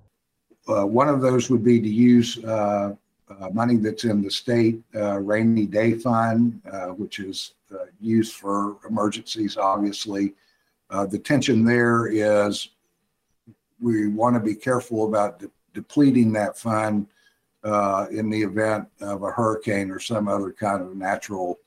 Uh, 0.69 0.85
one 0.85 1.09
of 1.09 1.21
those 1.21 1.49
would 1.49 1.65
be 1.65 1.81
to 1.81 1.89
use 1.89 2.43
uh, 2.45 2.95
uh, 3.29 3.51
money 3.51 3.77
that's 3.77 4.05
in 4.05 4.23
the 4.23 4.31
state 4.31 4.81
uh, 4.95 5.19
rainy 5.19 5.67
day 5.67 5.95
fund, 5.95 6.61
uh, 6.71 6.87
which 6.87 7.19
is 7.19 7.55
uh, 7.73 7.85
used 8.01 8.35
for 8.35 8.77
emergencies, 8.89 9.57
obviously. 9.57 10.35
the 11.11 11.19
tension 11.19 11.65
there 11.65 12.07
is 12.07 12.69
we 13.81 14.09
want 14.09 14.35
to 14.35 14.41
be 14.41 14.55
careful 14.55 15.07
about 15.07 15.39
de- 15.39 15.51
depleting 15.75 16.33
that 16.33 16.57
fund 16.57 17.07
in 18.11 18.31
the 18.31 18.43
event 18.43 18.89
of 19.01 19.23
a 19.23 19.31
hurricane 19.31 19.91
or 19.91 19.99
some 19.99 20.29
other 20.29 20.53
kind 20.53 20.83
of 20.83 20.97
natural 20.97 21.59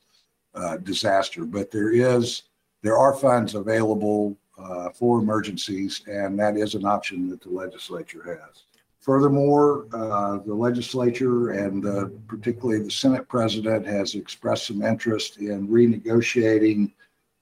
disaster. 0.83 1.45
But 1.45 1.71
there 1.71 1.91
is 1.91 2.43
there 2.81 2.97
are 2.97 3.13
funds 3.13 3.55
available 3.55 4.37
uh, 4.61 4.89
for 4.89 5.19
emergencies, 5.19 6.01
and 6.07 6.37
that 6.37 6.57
is 6.57 6.75
an 6.75 6.85
option 6.85 7.29
that 7.29 7.41
the 7.41 7.49
legislature 7.49 8.23
has. 8.23 8.63
Furthermore, 8.99 9.85
uh, 9.93 10.39
the 10.45 10.53
legislature 10.53 11.51
and 11.51 11.85
uh, 11.85 12.09
particularly 12.27 12.83
the 12.83 12.91
Senate 12.91 13.27
president 13.27 13.85
has 13.87 14.15
expressed 14.15 14.67
some 14.67 14.83
interest 14.83 15.37
in 15.37 15.67
renegotiating 15.67 16.91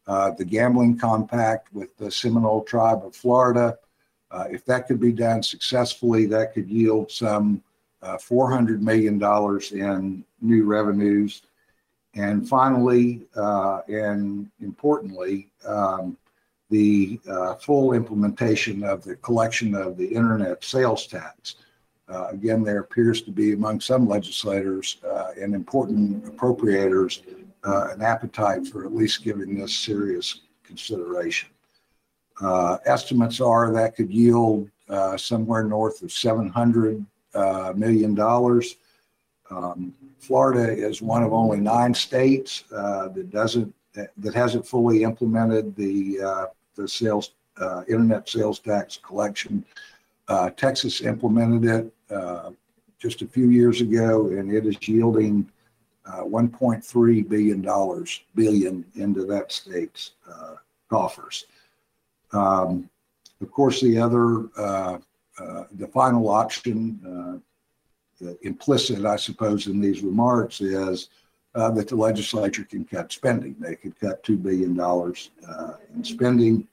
uh, 0.05 0.31
the 0.31 0.45
gambling 0.45 0.97
compact 0.97 1.74
with 1.74 1.95
the 1.97 2.12
Seminole 2.12 2.63
tribe 2.63 3.03
of 3.03 3.15
Florida. 3.15 3.77
Uh, 4.29 4.45
if 4.51 4.63
that 4.65 4.88
could 4.88 5.00
be 5.00 5.12
done 5.12 5.41
successfully, 5.41 6.25
that 6.27 6.53
could 6.53 6.69
yield 6.69 7.12
some 7.12 7.63
uh, 8.03 8.17
$400 8.17 8.79
million 8.79 9.21
in 9.71 10.24
new 10.39 10.63
revenues. 10.63 11.41
And 12.13 12.47
finally, 12.47 13.25
and 13.36 14.50
importantly, 14.59 15.50
um, 15.65 16.17
the 16.69 17.19
uh, 17.29 17.55
full 17.55 17.93
implementation 17.93 18.83
of 18.83 19.03
the 19.03 19.15
collection 19.17 19.74
of 19.75 19.97
the 19.97 20.07
internet 20.07 20.63
sales 20.63 21.07
tax. 21.07 21.55
Uh, 22.09 22.27
again, 22.29 22.63
there 22.63 22.79
appears 22.79 23.21
to 23.21 23.31
be 23.31 23.53
among 23.53 23.81
some 23.81 24.07
legislators 24.07 24.97
uh, 25.05 25.31
and 25.39 25.53
important 25.53 26.24
appropriators 26.25 27.21
uh, 27.63 27.89
an 27.91 28.01
appetite 28.01 28.65
for 28.67 28.86
at 28.86 28.95
least 28.95 29.24
giving 29.24 29.59
this 29.59 29.75
serious 29.75 30.41
consideration. 30.63 31.50
Uh, 32.41 32.77
estimates 32.86 33.41
are 33.41 33.74
that 33.74 33.95
could 33.95 34.12
yield 34.12 34.69
uh, 34.89 35.17
somewhere 35.17 35.63
north 35.63 36.01
of 36.01 36.09
$700 36.09 37.05
million. 37.75 38.19
Um, 39.50 39.93
Florida 40.19 40.71
is 40.71 41.01
one 41.01 41.24
of 41.24 41.33
only 41.33 41.59
nine 41.59 41.93
states 41.93 42.63
that 42.69 43.29
doesn't 43.31 43.74
that 43.93 44.33
hasn't 44.36 44.67
fully 44.67 45.01
implemented 45.01 45.75
the 45.75 46.19
the 46.77 46.88
sales 46.88 47.31
uh, 47.60 47.84
internet 47.89 48.29
sales 48.29 48.60
tax 48.60 48.98
collection. 48.98 49.65
Uh, 50.27 50.50
Texas 50.51 51.01
implemented 51.01 51.65
it 51.65 52.15
uh, 52.15 52.51
just 53.00 53.22
a 53.22 53.27
few 53.27 53.50
years 53.50 53.81
ago, 53.81 54.27
and 54.27 54.51
it 54.51 54.65
is 54.65 54.88
yielding 54.88 55.50
uh, 56.05 56.24
1.3 56.24 57.27
billion 57.27 57.62
dollars 57.62 58.22
billion 58.36 58.86
into 58.96 59.25
that 59.25 59.51
state's 59.51 60.12
uh, 60.31 60.55
coffers. 60.89 61.46
Um, 62.31 62.89
of 63.41 63.51
course, 63.51 63.81
the 63.81 64.00
other 64.00 64.50
the 65.74 65.88
final 65.93 66.29
option, 66.29 67.41
implicit, 68.41 69.05
I 69.05 69.15
suppose, 69.15 69.67
in 69.67 69.81
these 69.81 70.01
remarks 70.01 70.62
is. 70.62 71.10
Uh, 71.58 71.72
that 71.72 71.88
the 71.88 71.96
legislature 71.96 72.64
can 72.64 72.86
cut 72.86 73.12
spending. 73.12 73.56
They 73.60 73.74
could 73.74 74.00
cut 74.00 74.24
$2 74.24 74.44
billion 74.44 74.80
uh, 74.80 75.74
in 75.96 76.04
spending. 76.04 76.68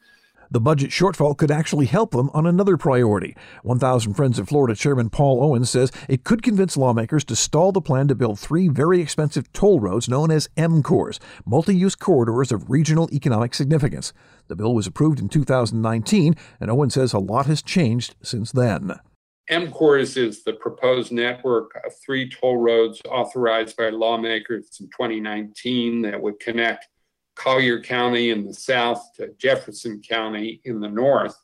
The 0.51 0.61
budget 0.61 0.91
shortfall 0.91 1.39
could 1.39 1.51
actually 1.51 1.87
help 1.87 2.11
them 2.11 2.29
on 2.35 2.45
another 2.45 2.77
priority. 2.77 3.35
1,000 3.63 4.13
Friends 4.13 4.39
of 4.39 4.47
Florida 4.47 4.75
Chairman 4.75 5.09
Paul 5.09 5.43
Owens 5.43 5.71
says 5.71 5.91
it 6.07 6.23
could 6.23 6.43
convince 6.43 6.77
lawmakers 6.77 7.25
to 7.25 7.35
stall 7.35 7.73
the 7.73 7.81
plan 7.81 8.09
to 8.09 8.15
build 8.15 8.39
three 8.39 8.69
very 8.69 9.01
expensive 9.01 9.51
toll 9.55 9.81
roads 9.81 10.07
known 10.07 10.31
as 10.31 10.51
M-CORES, 10.55 11.19
multi 11.47 11.75
use 11.75 11.95
corridors 11.95 12.53
of 12.53 12.71
regional 12.71 13.09
economic 13.11 13.55
significance. 13.55 14.13
The 14.49 14.57
bill 14.57 14.75
was 14.75 14.87
approved 14.87 15.19
in 15.19 15.31
2019, 15.31 16.35
and 16.61 16.71
Owens 16.71 16.93
says 16.93 17.15
a 17.15 17.19
lot 17.19 17.47
has 17.47 17.63
changed 17.63 18.17
since 18.23 18.53
then. 18.53 19.01
M-CORES 19.49 20.17
is 20.17 20.43
the 20.43 20.55
proposed 20.55 21.13
network 21.13 21.79
of 21.85 21.93
three 21.99 22.29
toll 22.29 22.57
roads 22.57 23.03
authorized 23.07 23.77
by 23.77 23.91
lawmakers 23.91 24.79
in 24.81 24.87
2019 24.87 26.03
that 26.03 26.21
would 26.21 26.41
connect 26.41 26.89
Collier 27.35 27.81
County 27.81 28.31
in 28.31 28.47
the 28.47 28.55
south 28.55 29.05
to 29.17 29.35
Jefferson 29.37 30.01
County 30.01 30.61
in 30.65 30.81
the 30.81 30.89
north. 30.89 31.37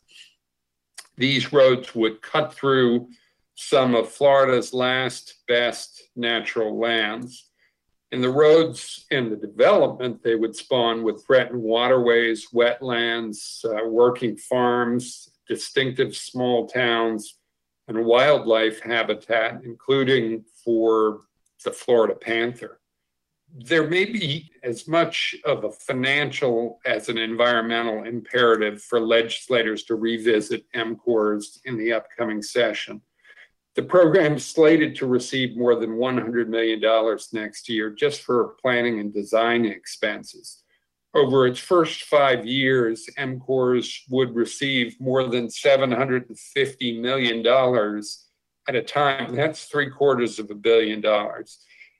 These 1.16 1.52
roads 1.52 1.94
would 1.94 2.22
cut 2.22 2.54
through 2.54 3.08
some 3.54 3.94
of 3.94 4.10
Florida's 4.10 4.72
last 4.72 5.42
best 5.46 6.04
natural 6.16 6.78
lands. 6.78 7.50
And 8.12 8.24
the 8.24 8.30
roads 8.30 9.04
and 9.10 9.30
the 9.30 9.36
development, 9.36 10.22
they 10.22 10.36
would 10.36 10.56
spawn 10.56 11.02
would 11.02 11.20
threaten 11.20 11.60
waterways, 11.60 12.48
wetlands, 12.54 13.62
uh, 13.64 13.86
working 13.86 14.36
farms, 14.36 15.28
distinctive 15.46 16.16
small 16.16 16.66
towns, 16.66 17.39
and 17.90 18.04
wildlife 18.04 18.80
habitat, 18.80 19.62
including 19.64 20.44
for 20.64 21.22
the 21.64 21.72
Florida 21.72 22.14
panther. 22.14 22.78
There 23.52 23.88
may 23.88 24.04
be 24.04 24.48
as 24.62 24.86
much 24.86 25.34
of 25.44 25.64
a 25.64 25.72
financial 25.72 26.78
as 26.86 27.08
an 27.08 27.18
environmental 27.18 28.04
imperative 28.04 28.80
for 28.80 29.00
legislators 29.00 29.82
to 29.84 29.96
revisit 29.96 30.64
M-CORES 30.72 31.62
in 31.64 31.76
the 31.76 31.92
upcoming 31.92 32.42
session. 32.42 33.02
The 33.74 33.82
program 33.82 34.34
is 34.34 34.46
slated 34.46 34.94
to 34.96 35.06
receive 35.06 35.56
more 35.56 35.74
than 35.74 35.96
$100 35.96 36.46
million 36.46 36.80
next 37.32 37.68
year 37.68 37.90
just 37.90 38.22
for 38.22 38.54
planning 38.62 39.00
and 39.00 39.12
design 39.12 39.64
expenses 39.64 40.59
over 41.14 41.46
its 41.46 41.58
first 41.58 42.04
five 42.04 42.46
years, 42.46 43.06
M-CORES 43.16 44.04
would 44.10 44.34
receive 44.34 45.00
more 45.00 45.28
than 45.28 45.48
$750 45.48 47.00
million 47.00 47.44
at 48.68 48.76
a 48.76 48.82
time, 48.82 49.34
that's 49.34 49.64
three 49.64 49.90
quarters 49.90 50.38
of 50.38 50.50
a 50.50 50.54
billion 50.54 51.00
dollars, 51.00 51.58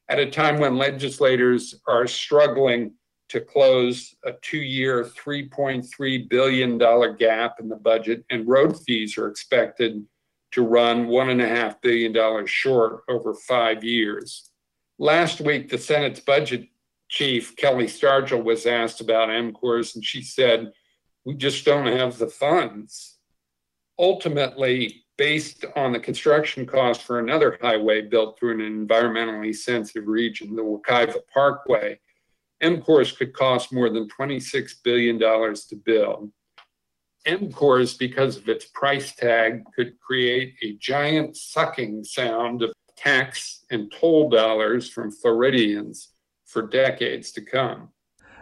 at 0.09 0.21
a 0.21 0.31
time 0.31 0.59
when 0.61 0.77
legislators 0.77 1.75
are 1.89 2.07
struggling 2.07 2.93
to 3.29 3.41
close 3.41 4.15
a 4.25 4.33
two 4.43 4.59
year, 4.59 5.05
$3.3 5.05 6.29
billion 6.29 6.79
gap 7.17 7.57
in 7.59 7.69
the 7.69 7.77
budget, 7.77 8.25
and 8.31 8.47
road 8.47 8.79
fees 8.85 9.17
are 9.19 9.29
expected 9.29 10.05
to 10.53 10.63
run 10.63 11.07
$1.5 11.07 11.81
billion 11.81 12.47
short 12.47 13.03
over 13.09 13.35
five 13.35 13.83
years. 13.83 14.51
Last 14.99 15.41
week, 15.41 15.71
the 15.71 15.79
Senate's 15.79 16.21
budget 16.21 16.69
chief, 17.11 17.57
Kelly 17.57 17.87
Stargel, 17.87 18.43
was 18.43 18.65
asked 18.65 19.01
about 19.03 19.31
M-CORES, 19.31 19.97
and 19.97 20.05
she 20.05 20.23
said, 20.23 20.73
We 21.25 21.35
just 21.35 21.65
don't 21.67 21.87
have 21.87 22.17
the 22.17 22.29
funds. 22.29 23.19
Ultimately, 23.99 25.05
based 25.19 25.67
on 25.77 25.93
the 25.93 26.01
construction 26.01 26.65
cost 26.65 27.03
for 27.03 27.19
another 27.19 27.59
highway 27.61 28.01
built 28.01 28.39
through 28.39 28.53
an 28.53 28.87
environmentally 28.89 29.55
sensitive 29.55 30.09
region, 30.09 30.57
the 30.57 30.63
Wekiva 30.63 31.19
Parkway, 31.35 31.99
M-CORES 32.63 33.13
could 33.13 33.35
cost 33.35 33.73
more 33.73 33.91
than 33.91 34.09
$26 34.09 34.73
billion 34.83 35.19
to 35.19 35.77
build. 35.85 36.31
M-CORES, 37.27 37.95
because 37.95 38.37
of 38.37 38.49
its 38.49 38.67
price 38.67 39.15
tag, 39.15 39.65
could 39.75 39.99
create 40.01 40.55
a 40.63 40.77
giant 40.77 41.37
sucking 41.37 42.05
sound 42.05 42.63
of 42.63 42.73
tax 42.97 43.65
and 43.71 43.93
toll 43.93 44.31
dollars 44.31 44.89
from 44.89 45.11
Floridians 45.11 46.13
for 46.51 46.63
decades 46.63 47.31
to 47.33 47.41
come. 47.41 47.91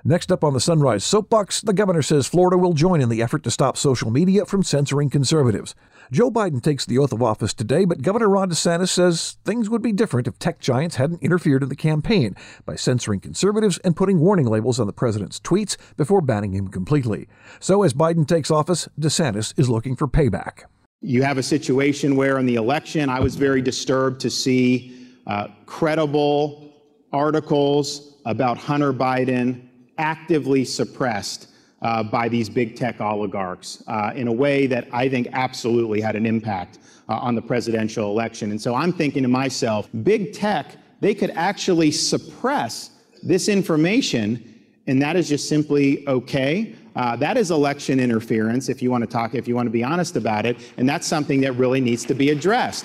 Next 0.04 0.30
up 0.30 0.44
on 0.44 0.54
the 0.54 0.60
Sunrise 0.60 1.04
Soapbox, 1.04 1.60
the 1.60 1.72
governor 1.72 2.02
says 2.02 2.26
Florida 2.26 2.56
will 2.56 2.72
join 2.72 3.00
in 3.00 3.08
the 3.08 3.20
effort 3.20 3.42
to 3.42 3.50
stop 3.50 3.76
social 3.76 4.10
media 4.10 4.46
from 4.46 4.62
censoring 4.62 5.10
conservatives. 5.10 5.74
Joe 6.10 6.30
Biden 6.30 6.62
takes 6.62 6.86
the 6.86 6.96
oath 6.98 7.12
of 7.12 7.22
office 7.22 7.52
today, 7.52 7.84
but 7.84 8.00
Governor 8.00 8.28
Ron 8.28 8.48
DeSantis 8.48 8.88
says 8.88 9.36
things 9.44 9.68
would 9.68 9.82
be 9.82 9.92
different 9.92 10.26
if 10.26 10.38
tech 10.38 10.60
giants 10.60 10.96
hadn't 10.96 11.22
interfered 11.22 11.62
in 11.62 11.68
the 11.68 11.76
campaign 11.76 12.34
by 12.64 12.76
censoring 12.76 13.20
conservatives 13.20 13.78
and 13.78 13.96
putting 13.96 14.20
warning 14.20 14.46
labels 14.46 14.80
on 14.80 14.86
the 14.86 14.92
president's 14.92 15.40
tweets 15.40 15.76
before 15.96 16.22
banning 16.22 16.52
him 16.52 16.68
completely. 16.68 17.28
So 17.60 17.82
as 17.82 17.92
Biden 17.92 18.26
takes 18.26 18.50
office, 18.50 18.88
DeSantis 18.98 19.52
is 19.58 19.68
looking 19.68 19.96
for 19.96 20.08
payback. 20.08 20.62
You 21.02 21.22
have 21.24 21.38
a 21.38 21.42
situation 21.42 22.16
where 22.16 22.38
in 22.38 22.46
the 22.46 22.54
election, 22.54 23.10
I 23.10 23.20
was 23.20 23.36
very 23.36 23.60
disturbed 23.60 24.20
to 24.22 24.30
see 24.30 25.06
uh, 25.26 25.48
credible 25.66 26.67
articles 27.12 28.14
about 28.24 28.58
Hunter 28.58 28.92
Biden 28.92 29.68
actively 29.98 30.64
suppressed 30.64 31.48
uh, 31.82 32.02
by 32.02 32.28
these 32.28 32.48
big 32.48 32.76
tech 32.76 33.00
oligarchs 33.00 33.82
uh, 33.86 34.12
in 34.14 34.28
a 34.28 34.32
way 34.32 34.66
that 34.66 34.88
I 34.92 35.08
think 35.08 35.28
absolutely 35.32 36.00
had 36.00 36.16
an 36.16 36.26
impact 36.26 36.78
uh, 37.08 37.14
on 37.14 37.34
the 37.34 37.42
presidential 37.42 38.10
election. 38.10 38.50
And 38.50 38.60
so 38.60 38.74
I'm 38.74 38.92
thinking 38.92 39.22
to 39.22 39.28
myself, 39.28 39.88
big 40.02 40.32
tech, 40.32 40.76
they 41.00 41.14
could 41.14 41.30
actually 41.30 41.90
suppress 41.90 42.90
this 43.22 43.48
information, 43.48 44.62
and 44.86 45.00
that 45.00 45.16
is 45.16 45.28
just 45.28 45.48
simply 45.48 46.06
okay. 46.08 46.74
Uh, 46.96 47.14
that 47.16 47.36
is 47.36 47.50
election 47.50 48.00
interference, 48.00 48.68
if 48.68 48.82
you 48.82 48.90
want 48.90 49.02
to 49.02 49.10
talk, 49.10 49.34
if 49.34 49.46
you 49.46 49.54
want 49.54 49.66
to 49.66 49.70
be 49.70 49.84
honest 49.84 50.16
about 50.16 50.44
it, 50.46 50.56
and 50.76 50.88
that's 50.88 51.06
something 51.06 51.40
that 51.40 51.52
really 51.52 51.80
needs 51.80 52.04
to 52.04 52.14
be 52.14 52.30
addressed. 52.30 52.84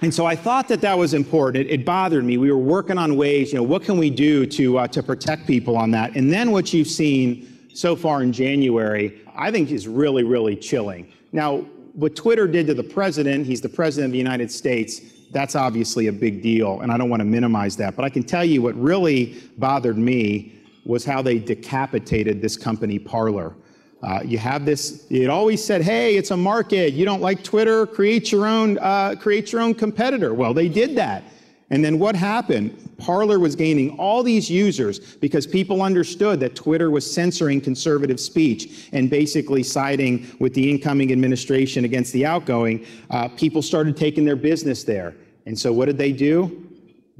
And 0.00 0.14
so 0.14 0.26
I 0.26 0.36
thought 0.36 0.68
that 0.68 0.80
that 0.82 0.96
was 0.96 1.12
important. 1.12 1.66
It, 1.66 1.80
it, 1.80 1.84
bothered 1.84 2.24
me. 2.24 2.38
We 2.38 2.52
were 2.52 2.58
working 2.58 2.98
on 2.98 3.16
ways, 3.16 3.52
you 3.52 3.58
know, 3.58 3.64
what 3.64 3.82
can 3.82 3.98
we 3.98 4.10
do 4.10 4.46
to, 4.46 4.78
uh, 4.78 4.86
to 4.88 5.02
protect 5.02 5.46
people 5.46 5.76
on 5.76 5.90
that? 5.90 6.14
And 6.14 6.32
then 6.32 6.52
what 6.52 6.72
you've 6.72 6.88
seen 6.88 7.68
so 7.74 7.96
far 7.96 8.22
in 8.22 8.32
January, 8.32 9.20
I 9.34 9.50
think 9.50 9.70
is 9.70 9.88
really, 9.88 10.22
really 10.22 10.54
chilling. 10.54 11.12
Now, 11.32 11.58
what 11.94 12.14
Twitter 12.14 12.46
did 12.46 12.68
to 12.68 12.74
the 12.74 12.84
president, 12.84 13.44
he's 13.44 13.60
the 13.60 13.68
president 13.68 14.10
of 14.10 14.12
the 14.12 14.18
United 14.18 14.52
States, 14.52 15.00
that's 15.32 15.56
obviously 15.56 16.06
a 16.06 16.12
big 16.12 16.42
deal, 16.42 16.80
and 16.80 16.92
I 16.92 16.96
don't 16.96 17.10
want 17.10 17.20
to 17.20 17.24
minimize 17.24 17.76
that. 17.76 17.96
But 17.96 18.04
I 18.04 18.08
can 18.08 18.22
tell 18.22 18.44
you 18.44 18.62
what 18.62 18.74
really 18.76 19.42
bothered 19.58 19.98
me 19.98 20.54
was 20.84 21.04
how 21.04 21.22
they 21.22 21.38
decapitated 21.38 22.40
this 22.40 22.56
company, 22.56 22.98
Parler. 22.98 23.54
Uh, 24.02 24.20
you 24.24 24.38
have 24.38 24.64
this. 24.64 25.06
It 25.10 25.28
always 25.28 25.62
said, 25.62 25.82
"Hey, 25.82 26.16
it's 26.16 26.30
a 26.30 26.36
market. 26.36 26.92
You 26.92 27.04
don't 27.04 27.20
like 27.20 27.42
Twitter? 27.42 27.86
Create 27.86 28.30
your 28.30 28.46
own. 28.46 28.78
Uh, 28.78 29.16
create 29.18 29.50
your 29.50 29.60
own 29.60 29.74
competitor." 29.74 30.34
Well, 30.34 30.54
they 30.54 30.68
did 30.68 30.94
that, 30.96 31.24
and 31.70 31.84
then 31.84 31.98
what 31.98 32.14
happened? 32.14 32.76
Parler 32.98 33.38
was 33.38 33.56
gaining 33.56 33.98
all 33.98 34.22
these 34.22 34.50
users 34.50 34.98
because 35.16 35.46
people 35.46 35.82
understood 35.82 36.40
that 36.40 36.54
Twitter 36.54 36.90
was 36.90 37.08
censoring 37.08 37.60
conservative 37.60 38.18
speech 38.18 38.88
and 38.92 39.08
basically 39.10 39.62
siding 39.62 40.26
with 40.38 40.54
the 40.54 40.70
incoming 40.70 41.12
administration 41.12 41.84
against 41.84 42.12
the 42.12 42.26
outgoing. 42.26 42.84
Uh, 43.10 43.28
people 43.28 43.62
started 43.62 43.96
taking 43.96 44.24
their 44.24 44.36
business 44.36 44.84
there, 44.84 45.14
and 45.46 45.58
so 45.58 45.72
what 45.72 45.86
did 45.86 45.98
they 45.98 46.12
do? 46.12 46.67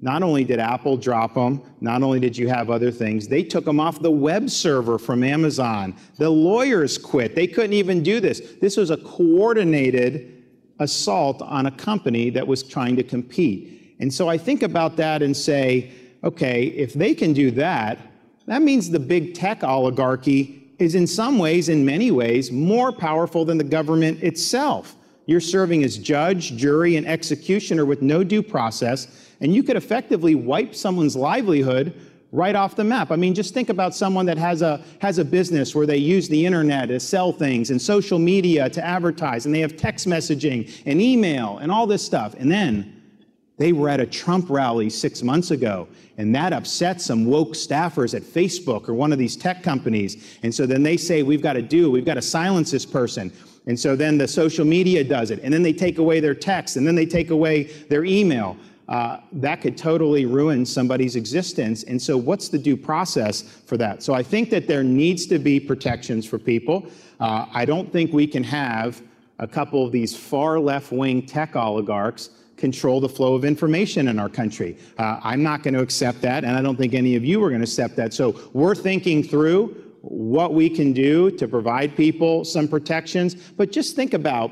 Not 0.01 0.23
only 0.23 0.45
did 0.45 0.61
Apple 0.61 0.97
drop 0.97 1.35
them, 1.35 1.61
not 1.81 2.03
only 2.03 2.21
did 2.21 2.37
you 2.37 2.49
have 2.49 2.71
other 2.71 2.91
things, 2.91 3.27
they 3.27 3.43
took 3.43 3.65
them 3.65 3.81
off 3.81 4.01
the 4.01 4.11
web 4.11 4.49
server 4.49 4.97
from 4.99 5.25
Amazon. 5.25 5.97
The 6.19 6.31
lawyers 6.31 6.97
quit. 6.97 7.35
They 7.35 7.49
couldn't 7.49 7.73
even 7.73 8.03
do 8.03 8.21
this. 8.21 8.41
This 8.61 8.77
was 8.77 8.91
a 8.91 8.97
coordinated 8.99 10.45
assault 10.79 11.43
on 11.43 11.67
a 11.67 11.71
company 11.73 12.31
that 12.31 12.47
was 12.47 12.63
trying 12.63 12.95
to 12.97 13.03
compete. 13.03 13.97
And 13.99 14.13
so 14.13 14.29
I 14.29 14.39
think 14.39 14.63
about 14.63 14.97
that 14.97 15.23
and 15.23 15.37
say, 15.37 15.91
okay, 16.23 16.67
if 16.67 16.95
they 16.95 17.15
can 17.15 17.33
do 17.33 17.51
that, 17.53 17.99
that 18.47 18.63
means 18.63 18.91
the 18.91 19.01
big 19.01 19.35
tech 19.35 19.65
oligarchy 19.65 20.75
is 20.79 20.95
in 20.95 21.09
some 21.09 21.39
ways, 21.39 21.69
in 21.69 21.85
many 21.85 22.13
ways, 22.13 22.53
more 22.53 22.93
powerful 22.93 23.45
than 23.45 23.59
the 23.59 23.65
government 23.65 24.23
itself. 24.23 24.95
You're 25.29 25.41
serving 25.41 25.85
as 25.85 25.99
judge, 25.99 26.57
jury, 26.57 26.97
and 26.97 27.07
executioner 27.07 27.85
with 27.85 28.01
no 28.01 28.25
due 28.25 28.43
process, 28.43 29.29
and 29.43 29.55
you 29.55 29.63
could 29.63 29.77
effectively 29.77 30.35
wipe 30.35 30.75
someone's 30.75 31.15
livelihood 31.15 31.93
right 32.33 32.57
off 32.57 32.77
the 32.77 32.85
map. 32.85 33.11
I 33.11 33.17
mean, 33.17 33.35
just 33.35 33.53
think 33.53 33.69
about 33.69 33.95
someone 33.95 34.25
that 34.25 34.39
has 34.39 34.63
a 34.63 34.83
has 35.03 35.19
a 35.19 35.25
business 35.27 35.75
where 35.75 35.87
they 35.87 35.99
use 35.99 36.31
the 36.31 36.47
internet 36.47 36.89
to 36.89 36.99
sell 36.99 37.31
things 37.31 37.69
and 37.69 37.81
social 37.81 38.19
media 38.19 38.71
to 38.71 38.83
advertise, 38.83 39.45
and 39.45 39.55
they 39.55 39.61
have 39.61 39.77
text 39.77 40.07
messaging 40.07 40.73
and 40.87 40.99
email 41.03 41.59
and 41.59 41.71
all 41.71 41.87
this 41.87 42.03
stuff. 42.03 42.35
And 42.39 42.51
then 42.51 42.95
they 43.59 43.73
were 43.73 43.91
at 43.91 44.01
a 44.01 44.07
Trump 44.07 44.49
rally 44.49 44.89
six 44.89 45.23
months 45.23 45.51
ago, 45.51 45.89
and 46.17 46.35
that 46.35 46.55
upset 46.55 47.03
some 47.03 47.27
woke 47.27 47.53
staffers 47.53 48.15
at 48.15 48.23
Facebook 48.23 48.89
or 48.89 48.95
one 48.95 49.13
of 49.13 49.19
these 49.19 49.37
tech 49.37 49.63
companies. 49.63 50.39
And 50.43 50.55
so 50.55 50.65
then 50.65 50.83
they 50.83 50.97
say, 50.97 51.23
We've 51.23 51.43
got 51.43 51.53
to 51.53 51.63
do, 51.63 51.91
we've 51.91 52.07
got 52.07 52.15
to 52.15 52.23
silence 52.23 52.71
this 52.71 52.87
person. 52.87 53.31
And 53.67 53.79
so 53.79 53.97
then 53.97 54.17
the 54.19 54.29
social 54.29 54.65
media 54.65 55.05
does 55.05 55.31
it, 55.31 55.41
and 55.43 55.53
then 55.53 55.63
they 55.63 55.73
take 55.73 55.99
away 55.99 56.21
their 56.21 56.35
text, 56.35 56.77
and 56.77 56.87
then 56.87 56.95
they 56.95 57.07
take 57.07 57.31
away 57.31 57.65
their 57.89 58.05
email. 58.05 58.57
Uh, 58.89 59.21
that 59.33 59.61
could 59.61 59.77
totally 59.77 60.25
ruin 60.25 60.65
somebody's 60.65 61.15
existence. 61.15 61.83
And 61.83 62.01
so, 62.01 62.17
what's 62.17 62.49
the 62.49 62.59
due 62.59 62.77
process 62.77 63.43
for 63.43 63.77
that? 63.77 64.03
So, 64.03 64.15
I 64.15 64.23
think 64.23 64.49
that 64.49 64.67
there 64.67 64.83
needs 64.83 65.27
to 65.27 65.39
be 65.39 65.61
protections 65.61 66.25
for 66.25 66.39
people. 66.39 66.87
Uh, 67.21 67.45
I 67.53 67.67
don't 67.67 67.93
think 67.93 68.15
we 68.15 68.27
can 68.27 68.43
have 68.45 69.03
a 69.39 69.47
couple 69.47 69.85
of 69.85 69.93
these 69.93 70.17
far 70.17 70.59
left 70.59 70.91
wing 70.91 71.27
tech 71.27 71.55
oligarchs 71.55 72.31
control 72.57 73.01
the 73.01 73.09
flow 73.09 73.35
of 73.35 73.45
information 73.45 74.09
in 74.09 74.19
our 74.19 74.29
country. 74.29 74.77
Uh, 74.99 75.21
I'm 75.23 75.43
not 75.43 75.63
going 75.63 75.75
to 75.75 75.83
accept 75.83 76.23
that, 76.23 76.45
and 76.45 76.57
I 76.57 76.63
don't 76.63 76.77
think 76.77 76.95
any 76.95 77.15
of 77.15 77.25
you 77.25 77.45
are 77.45 77.51
going 77.51 77.61
to 77.61 77.67
accept 77.67 77.95
that. 77.97 78.15
So, 78.15 78.41
we're 78.55 78.75
thinking 78.75 79.23
through 79.23 79.88
what 80.03 80.55
we 80.55 80.71
can 80.71 80.93
do 80.93 81.31
to 81.33 81.49
provide 81.49 81.97
people 81.97 82.45
some 82.45 82.69
protections. 82.69 83.35
But 83.35 83.73
just 83.73 83.97
think 83.97 84.15
about 84.15 84.51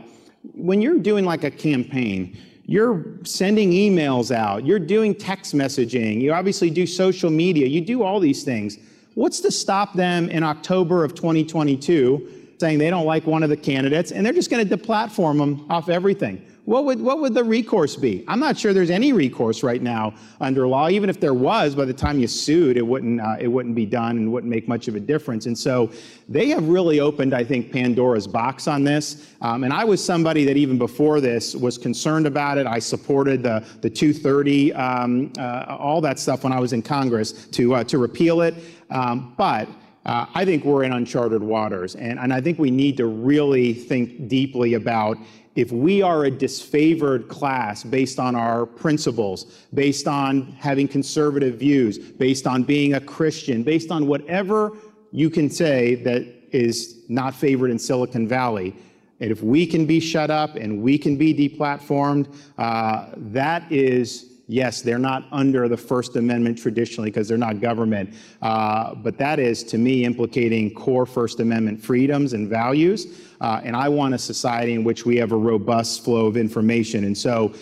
when 0.55 0.81
you're 0.81 0.99
doing 0.99 1.25
like 1.25 1.45
a 1.45 1.51
campaign, 1.51 2.37
you're 2.65 3.05
sending 3.23 3.71
emails 3.71 4.35
out, 4.35 4.67
you're 4.67 4.79
doing 4.79 5.15
text 5.15 5.55
messaging, 5.55 6.21
you 6.21 6.33
obviously 6.33 6.69
do 6.71 6.87
social 6.87 7.31
media, 7.31 7.67
you 7.67 7.81
do 7.81 8.03
all 8.03 8.19
these 8.19 8.43
things. 8.43 8.79
What's 9.15 9.41
to 9.41 9.51
stop 9.51 9.95
them 9.95 10.29
in 10.29 10.43
October 10.43 11.05
of 11.05 11.15
2022 11.15 12.55
saying 12.59 12.79
they 12.79 12.91
don't 12.91 13.07
like 13.07 13.27
one 13.27 13.43
of 13.43 13.51
the 13.51 13.57
candidates 13.57 14.13
and 14.13 14.27
they're 14.27 14.33
just 14.33 14.51
going 14.51 14.67
to 14.67 14.77
deplatform 14.77 15.39
them 15.39 15.67
off 15.71 15.89
everything? 15.89 16.45
What 16.67 16.85
would, 16.85 17.01
what 17.01 17.21
would 17.21 17.33
the 17.33 17.45
recourse 17.45 17.95
be? 17.95 18.25
I'm 18.27 18.41
not 18.41 18.59
sure 18.59 18.75
there's 18.75 18.91
any 18.91 19.13
recourse 19.13 19.63
right 19.63 19.81
now 19.81 20.15
under 20.41 20.67
law. 20.67 20.89
Even 20.89 21.09
if 21.09 21.21
there 21.21 21.33
was, 21.33 21.77
by 21.77 21.85
the 21.85 21.95
time 21.95 22.19
you 22.19 22.27
sued, 22.27 22.77
it 22.77 22.83
wouldn't, 22.83 23.21
uh, 23.21 23.37
it 23.39 23.47
wouldn't 23.47 23.77
be 23.77 23.87
done 23.87 24.17
and 24.17 24.33
wouldn't 24.33 24.51
make 24.51 24.67
much 24.67 24.89
of 24.89 24.97
a 24.97 25.01
difference. 25.01 25.47
And 25.47 25.57
so 25.57 25.93
they 26.29 26.49
have 26.49 26.69
really 26.69 26.99
opened, 26.99 27.35
I 27.35 27.45
think, 27.45 27.73
Pandora's 27.73 28.27
box 28.27 28.67
on 28.67 28.83
this. 28.83 29.33
Um, 29.43 29.63
and 29.63 29.73
I 29.73 29.85
was 29.85 30.05
somebody 30.05 30.45
that 30.45 30.57
even 30.57 30.77
before 30.77 31.21
this 31.21 31.55
was 31.55 31.79
concerned 31.79 32.27
about 32.27 32.59
it. 32.59 32.67
I 32.67 32.81
supported 32.81 33.45
the, 33.45 33.65
the 33.81 33.89
230, 33.89 34.75
um, 34.75 35.33
uh, 35.39 35.77
all 35.79 36.01
that 36.01 36.19
stuff 36.19 36.43
when 36.43 36.53
I 36.53 36.59
was 36.59 36.73
in 36.73 36.83
Congress 36.83 37.47
to, 37.47 37.77
uh, 37.77 37.85
to 37.85 37.99
repeal 37.99 38.41
it. 38.41 38.55
Um, 38.91 39.35
but 39.39 39.69
uh, 40.05 40.27
I 40.35 40.45
think 40.45 40.65
we're 40.65 40.83
in 40.83 40.93
uncharted 40.93 41.45
waters. 41.45 41.95
And, 41.95 42.19
and 42.19 42.33
I 42.33 42.41
think 42.41 42.59
we 42.59 42.73
need 42.73 42.97
to 42.97 43.07
really 43.07 43.73
think 43.73 44.27
deeply 44.27 44.75
about 44.75 45.17
if 45.57 45.73
we 45.73 46.03
are 46.03 46.27
a 46.27 46.31
disfavored 46.31 47.29
class 47.29 47.83
based 47.83 48.21
on 48.21 48.37
our 48.37 48.67
principles, 48.67 49.67
based 49.73 50.07
on 50.07 50.43
having 50.59 50.87
conservative 50.87 51.57
views, 51.57 51.99
based 51.99 52.47
on 52.47 52.63
being 52.63 52.95
a 52.95 53.01
Christian, 53.01 53.63
based 53.63 53.91
on 53.91 54.07
whatever 54.07 54.73
you 55.13 55.31
can 55.31 55.51
say 55.51 55.95
that 55.97 56.27
is 56.53 57.05
not 57.09 57.35
favored 57.35 57.71
in 57.71 57.79
Silicon 57.79 58.29
Valley, 58.29 58.77
and 59.21 59.31
if 59.31 59.43
we 59.43 59.67
can 59.67 59.87
be 59.87 59.99
shut 59.99 60.31
up 60.31 60.57
and 60.57 60.83
we 60.83 60.99
can 60.99 61.17
be 61.17 61.33
deplatformed, 61.33 62.35
uh, 62.59 63.07
that 63.17 63.71
is 63.73 64.37
yes, 64.49 64.83
they're 64.83 64.99
not 64.99 65.25
under 65.33 65.69
the 65.69 65.77
First 65.77 66.17
Amendment 66.17 66.59
traditionally 66.59 67.11
because 67.11 67.29
they're 67.29 67.39
not 67.39 67.61
government, 67.61 68.15
uh, 68.43 68.95
but 68.95 69.19
that 69.19 69.39
is, 69.39 69.65
to 69.65 69.79
me, 69.79 70.05
implicating 70.05 70.73
core 70.73 71.07
First 71.07 71.41
Amendment 71.41 71.83
freedoms 71.83 72.33
and 72.33 72.49
values. 72.49 73.07
Uh, 73.41 73.61
and 73.65 73.77
I 73.77 73.89
want 73.89 74.15
a 74.15 74.19
society 74.19 74.75
in 74.75 74.85
which 74.85 75.05
we 75.05 75.17
have 75.17 75.33
a 75.33 75.37
robust 75.37 76.05
flow 76.05 76.27
of 76.27 76.37
information. 76.37 77.05
And 77.05 77.17
so 77.17 77.55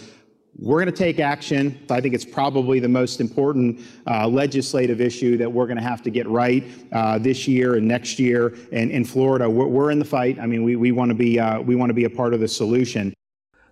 we're 0.58 0.80
going 0.80 0.92
to 0.92 0.96
take 0.96 1.18
action. 1.18 1.84
I 1.90 2.00
think 2.00 2.14
it's 2.14 2.24
probably 2.24 2.78
the 2.78 2.88
most 2.88 3.20
important 3.20 3.80
uh, 4.06 4.28
legislative 4.28 5.00
issue 5.00 5.36
that 5.38 5.50
we're 5.50 5.66
going 5.66 5.78
to 5.78 5.82
have 5.82 6.02
to 6.02 6.10
get 6.10 6.28
right 6.28 6.64
uh, 6.92 7.18
this 7.18 7.48
year 7.48 7.74
and 7.74 7.88
next 7.88 8.18
year. 8.18 8.54
And 8.72 8.90
in 8.90 9.04
Florida, 9.04 9.50
we're, 9.50 9.66
we're, 9.66 9.90
in 9.90 9.98
the 9.98 10.04
fight. 10.04 10.38
I 10.38 10.46
mean, 10.46 10.62
we, 10.62 10.76
we 10.76 10.92
want 10.92 11.10
to 11.10 11.14
be 11.14 11.38
uh, 11.38 11.60
we 11.60 11.76
want 11.76 11.90
to 11.90 11.94
be 11.94 12.04
a 12.04 12.10
part 12.10 12.34
of 12.34 12.40
the 12.40 12.48
solution. 12.48 13.13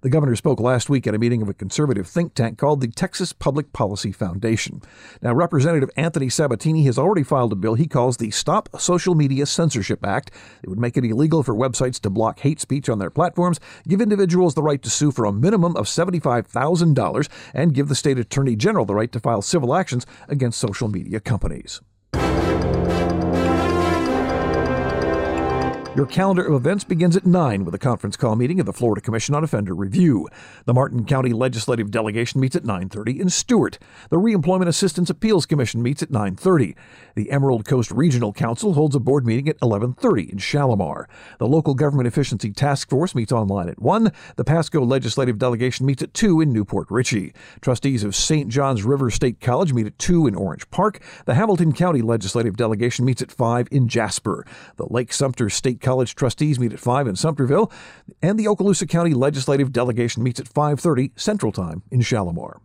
The 0.03 0.11
governor 0.11 0.35
spoke 0.35 0.59
last 0.59 0.91
week 0.91 1.07
at 1.07 1.15
a 1.15 1.19
meeting 1.19 1.43
of 1.43 1.49
a 1.49 1.55
conservative 1.55 2.09
think 2.09 2.35
tank 2.35 2.59
called 2.59 2.81
the 2.81 2.89
Texas 2.89 3.33
Public 3.33 3.73
Policy 3.73 4.11
Foundation. 4.11 4.83
Now, 5.23 5.33
Representative 5.33 5.91
Anthony 5.97 6.29
Sabatini 6.29 6.83
has 6.87 6.99
already 6.99 7.23
filed 7.23 7.53
a 7.53 7.57
bill 7.57 7.75
he 7.75 7.87
calls 7.87 8.17
the 8.17 8.33
Stop 8.33 8.69
Social 8.81 9.15
Media 9.15 9.47
Censorship 9.47 10.05
Act. 10.05 10.33
It 10.61 10.69
would 10.69 10.81
make 10.81 10.97
it 10.97 11.05
illegal 11.05 11.45
for 11.45 11.55
websites 11.55 12.01
to 12.01 12.11
block 12.11 12.41
hate 12.41 12.61
speech 12.61 12.89
on 12.89 12.99
their 12.99 13.11
platforms, 13.11 13.61
give 13.87 14.01
individuals 14.01 14.57
the 14.57 14.63
right 14.65 14.83
to 14.83 14.91
sue 14.91 15.13
for 15.13 15.25
a 15.25 15.33
minimum 15.33 15.77
of 15.77 15.87
$75,000, 15.87 17.29
and 17.55 17.73
give 17.73 17.87
the 17.87 17.95
state 17.95 18.19
attorney 18.19 18.57
general 18.57 18.85
the 18.85 18.97
right 18.97 19.13
to 19.13 19.21
file 19.21 19.41
civil 19.41 19.73
actions 19.73 20.05
against 20.27 20.59
social 20.59 20.89
media 20.89 21.21
companies. 21.21 21.81
Your 25.95 26.07
calendar 26.07 26.43
of 26.47 26.55
events 26.55 26.85
begins 26.85 27.17
at 27.17 27.27
9 27.27 27.67
with 27.67 27.75
a 27.75 27.79
conference 27.79 28.17
call 28.17 28.35
meeting 28.35 28.59
of 28.59 28.65
the 28.65 28.73
Florida 28.73 29.03
Commission 29.03 29.35
on 29.35 29.45
Offender 29.45 29.75
Review. 29.75 30.27
The 30.65 30.73
Martin 30.73 31.05
County 31.05 31.35
Legislative 31.35 31.91
Delegation 31.91 32.41
meets 32.41 32.57
at 32.57 32.65
9:30 32.65 33.21
in 33.21 33.29
Stuart. 33.29 33.79
The 34.09 34.17
Reemployment 34.17 34.69
Assistance 34.69 35.11
Appeals 35.11 35.45
Commission 35.45 35.83
meets 35.83 36.03
at 36.03 36.11
9:30. 36.11 36.75
The 37.15 37.31
Emerald 37.31 37.67
Coast 37.67 37.91
Regional 37.91 38.33
Council 38.33 38.73
holds 38.73 38.97
a 38.97 39.01
board 39.01 39.27
meeting 39.27 39.51
at 39.51 39.61
11:30 39.61 40.33
in 40.33 40.39
Shalimar. 40.39 41.11
The 41.39 41.47
Local 41.47 41.75
Government 41.75 42.07
Efficiency 42.07 42.53
Task 42.53 42.89
Force 42.89 43.15
meets 43.15 43.31
online 43.31 43.69
at 43.69 43.83
1. 43.83 44.13
The 44.37 44.45
Pasco 44.45 44.83
Legislative 44.83 45.37
Delegation 45.37 45.85
meets 45.85 46.03
at 46.03 46.15
2 46.15 46.41
in 46.41 46.55
New 46.55 46.65
Port 46.65 46.87
Richey. 46.91 47.35
Trustees 47.61 48.03
of 48.03 48.17
St. 48.17 48.49
John's 48.49 48.83
River 48.83 49.11
State 49.11 49.43
College 49.43 49.75
meet 49.75 49.89
at 49.89 49.99
2 49.99 50.27
in 50.27 50.37
Orange 50.37 50.71
Park. 50.71 51.01
The 51.27 51.35
Hamilton 51.35 51.73
County 51.73 52.01
Legislative 52.01 52.57
Delegation 52.57 53.05
meets 53.05 53.21
at 53.21 53.31
5 53.31 53.69
in 53.71 53.89
Jasper. 53.89 54.47
The 54.79 54.87
Lake 54.89 55.13
Sumter 55.13 55.51
State 55.51 55.82
College 55.83 56.15
trustees 56.15 56.59
meet 56.59 56.73
at 56.73 56.81
5 56.81 57.09
in 57.09 57.15
Sumterville, 57.15 57.71
and 58.23 58.39
the 58.39 58.47
Okaloosa 58.47 58.89
County 58.89 59.13
Legislative 59.13 59.73
Delegation 59.73 60.23
meets 60.23 60.41
at 60.41 60.49
5:30 60.49 61.13
Central 61.17 61.53
Time 61.53 61.83
in 61.91 62.01
Shalimar. 62.01 62.61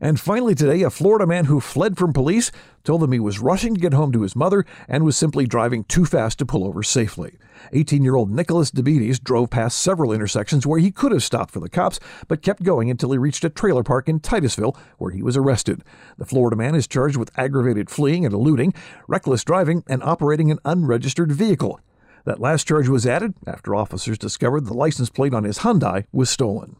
And 0.00 0.20
finally 0.20 0.54
today, 0.54 0.82
a 0.82 0.90
Florida 0.90 1.26
man 1.26 1.46
who 1.46 1.58
fled 1.58 1.98
from 1.98 2.12
police 2.12 2.52
told 2.84 3.00
them 3.00 3.10
he 3.10 3.18
was 3.18 3.40
rushing 3.40 3.74
to 3.74 3.80
get 3.80 3.92
home 3.92 4.12
to 4.12 4.22
his 4.22 4.36
mother 4.36 4.64
and 4.86 5.04
was 5.04 5.16
simply 5.16 5.44
driving 5.44 5.82
too 5.82 6.04
fast 6.04 6.38
to 6.38 6.46
pull 6.46 6.64
over 6.64 6.84
safely. 6.84 7.36
18-year-old 7.74 8.30
Nicholas 8.30 8.70
DeBeaties 8.70 9.20
drove 9.20 9.50
past 9.50 9.80
several 9.80 10.12
intersections 10.12 10.64
where 10.64 10.78
he 10.78 10.92
could 10.92 11.10
have 11.10 11.24
stopped 11.24 11.50
for 11.50 11.58
the 11.58 11.68
cops, 11.68 11.98
but 12.28 12.42
kept 12.42 12.62
going 12.62 12.88
until 12.88 13.10
he 13.10 13.18
reached 13.18 13.44
a 13.44 13.50
trailer 13.50 13.82
park 13.82 14.08
in 14.08 14.20
Titusville, 14.20 14.76
where 14.98 15.10
he 15.10 15.20
was 15.20 15.36
arrested. 15.36 15.82
The 16.16 16.24
Florida 16.24 16.54
man 16.56 16.76
is 16.76 16.86
charged 16.86 17.16
with 17.16 17.36
aggravated 17.36 17.90
fleeing 17.90 18.24
and 18.24 18.32
eluding, 18.32 18.74
reckless 19.08 19.42
driving, 19.42 19.82
and 19.88 20.00
operating 20.04 20.52
an 20.52 20.60
unregistered 20.64 21.32
vehicle. 21.32 21.80
That 22.28 22.40
last 22.40 22.68
charge 22.68 22.90
was 22.90 23.06
added 23.06 23.32
after 23.46 23.74
officers 23.74 24.18
discovered 24.18 24.66
the 24.66 24.74
license 24.74 25.08
plate 25.08 25.32
on 25.32 25.44
his 25.44 25.60
Hyundai 25.60 26.04
was 26.12 26.28
stolen. 26.28 26.76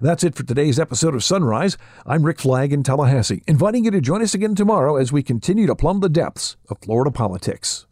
That's 0.00 0.22
it 0.22 0.36
for 0.36 0.44
today's 0.44 0.78
episode 0.78 1.12
of 1.16 1.24
Sunrise. 1.24 1.76
I'm 2.06 2.22
Rick 2.22 2.38
Flagg 2.38 2.72
in 2.72 2.84
Tallahassee, 2.84 3.42
inviting 3.48 3.84
you 3.84 3.90
to 3.90 4.00
join 4.00 4.22
us 4.22 4.32
again 4.32 4.54
tomorrow 4.54 4.94
as 4.94 5.10
we 5.10 5.24
continue 5.24 5.66
to 5.66 5.74
plumb 5.74 5.98
the 5.98 6.08
depths 6.08 6.56
of 6.68 6.78
Florida 6.78 7.10
politics. 7.10 7.88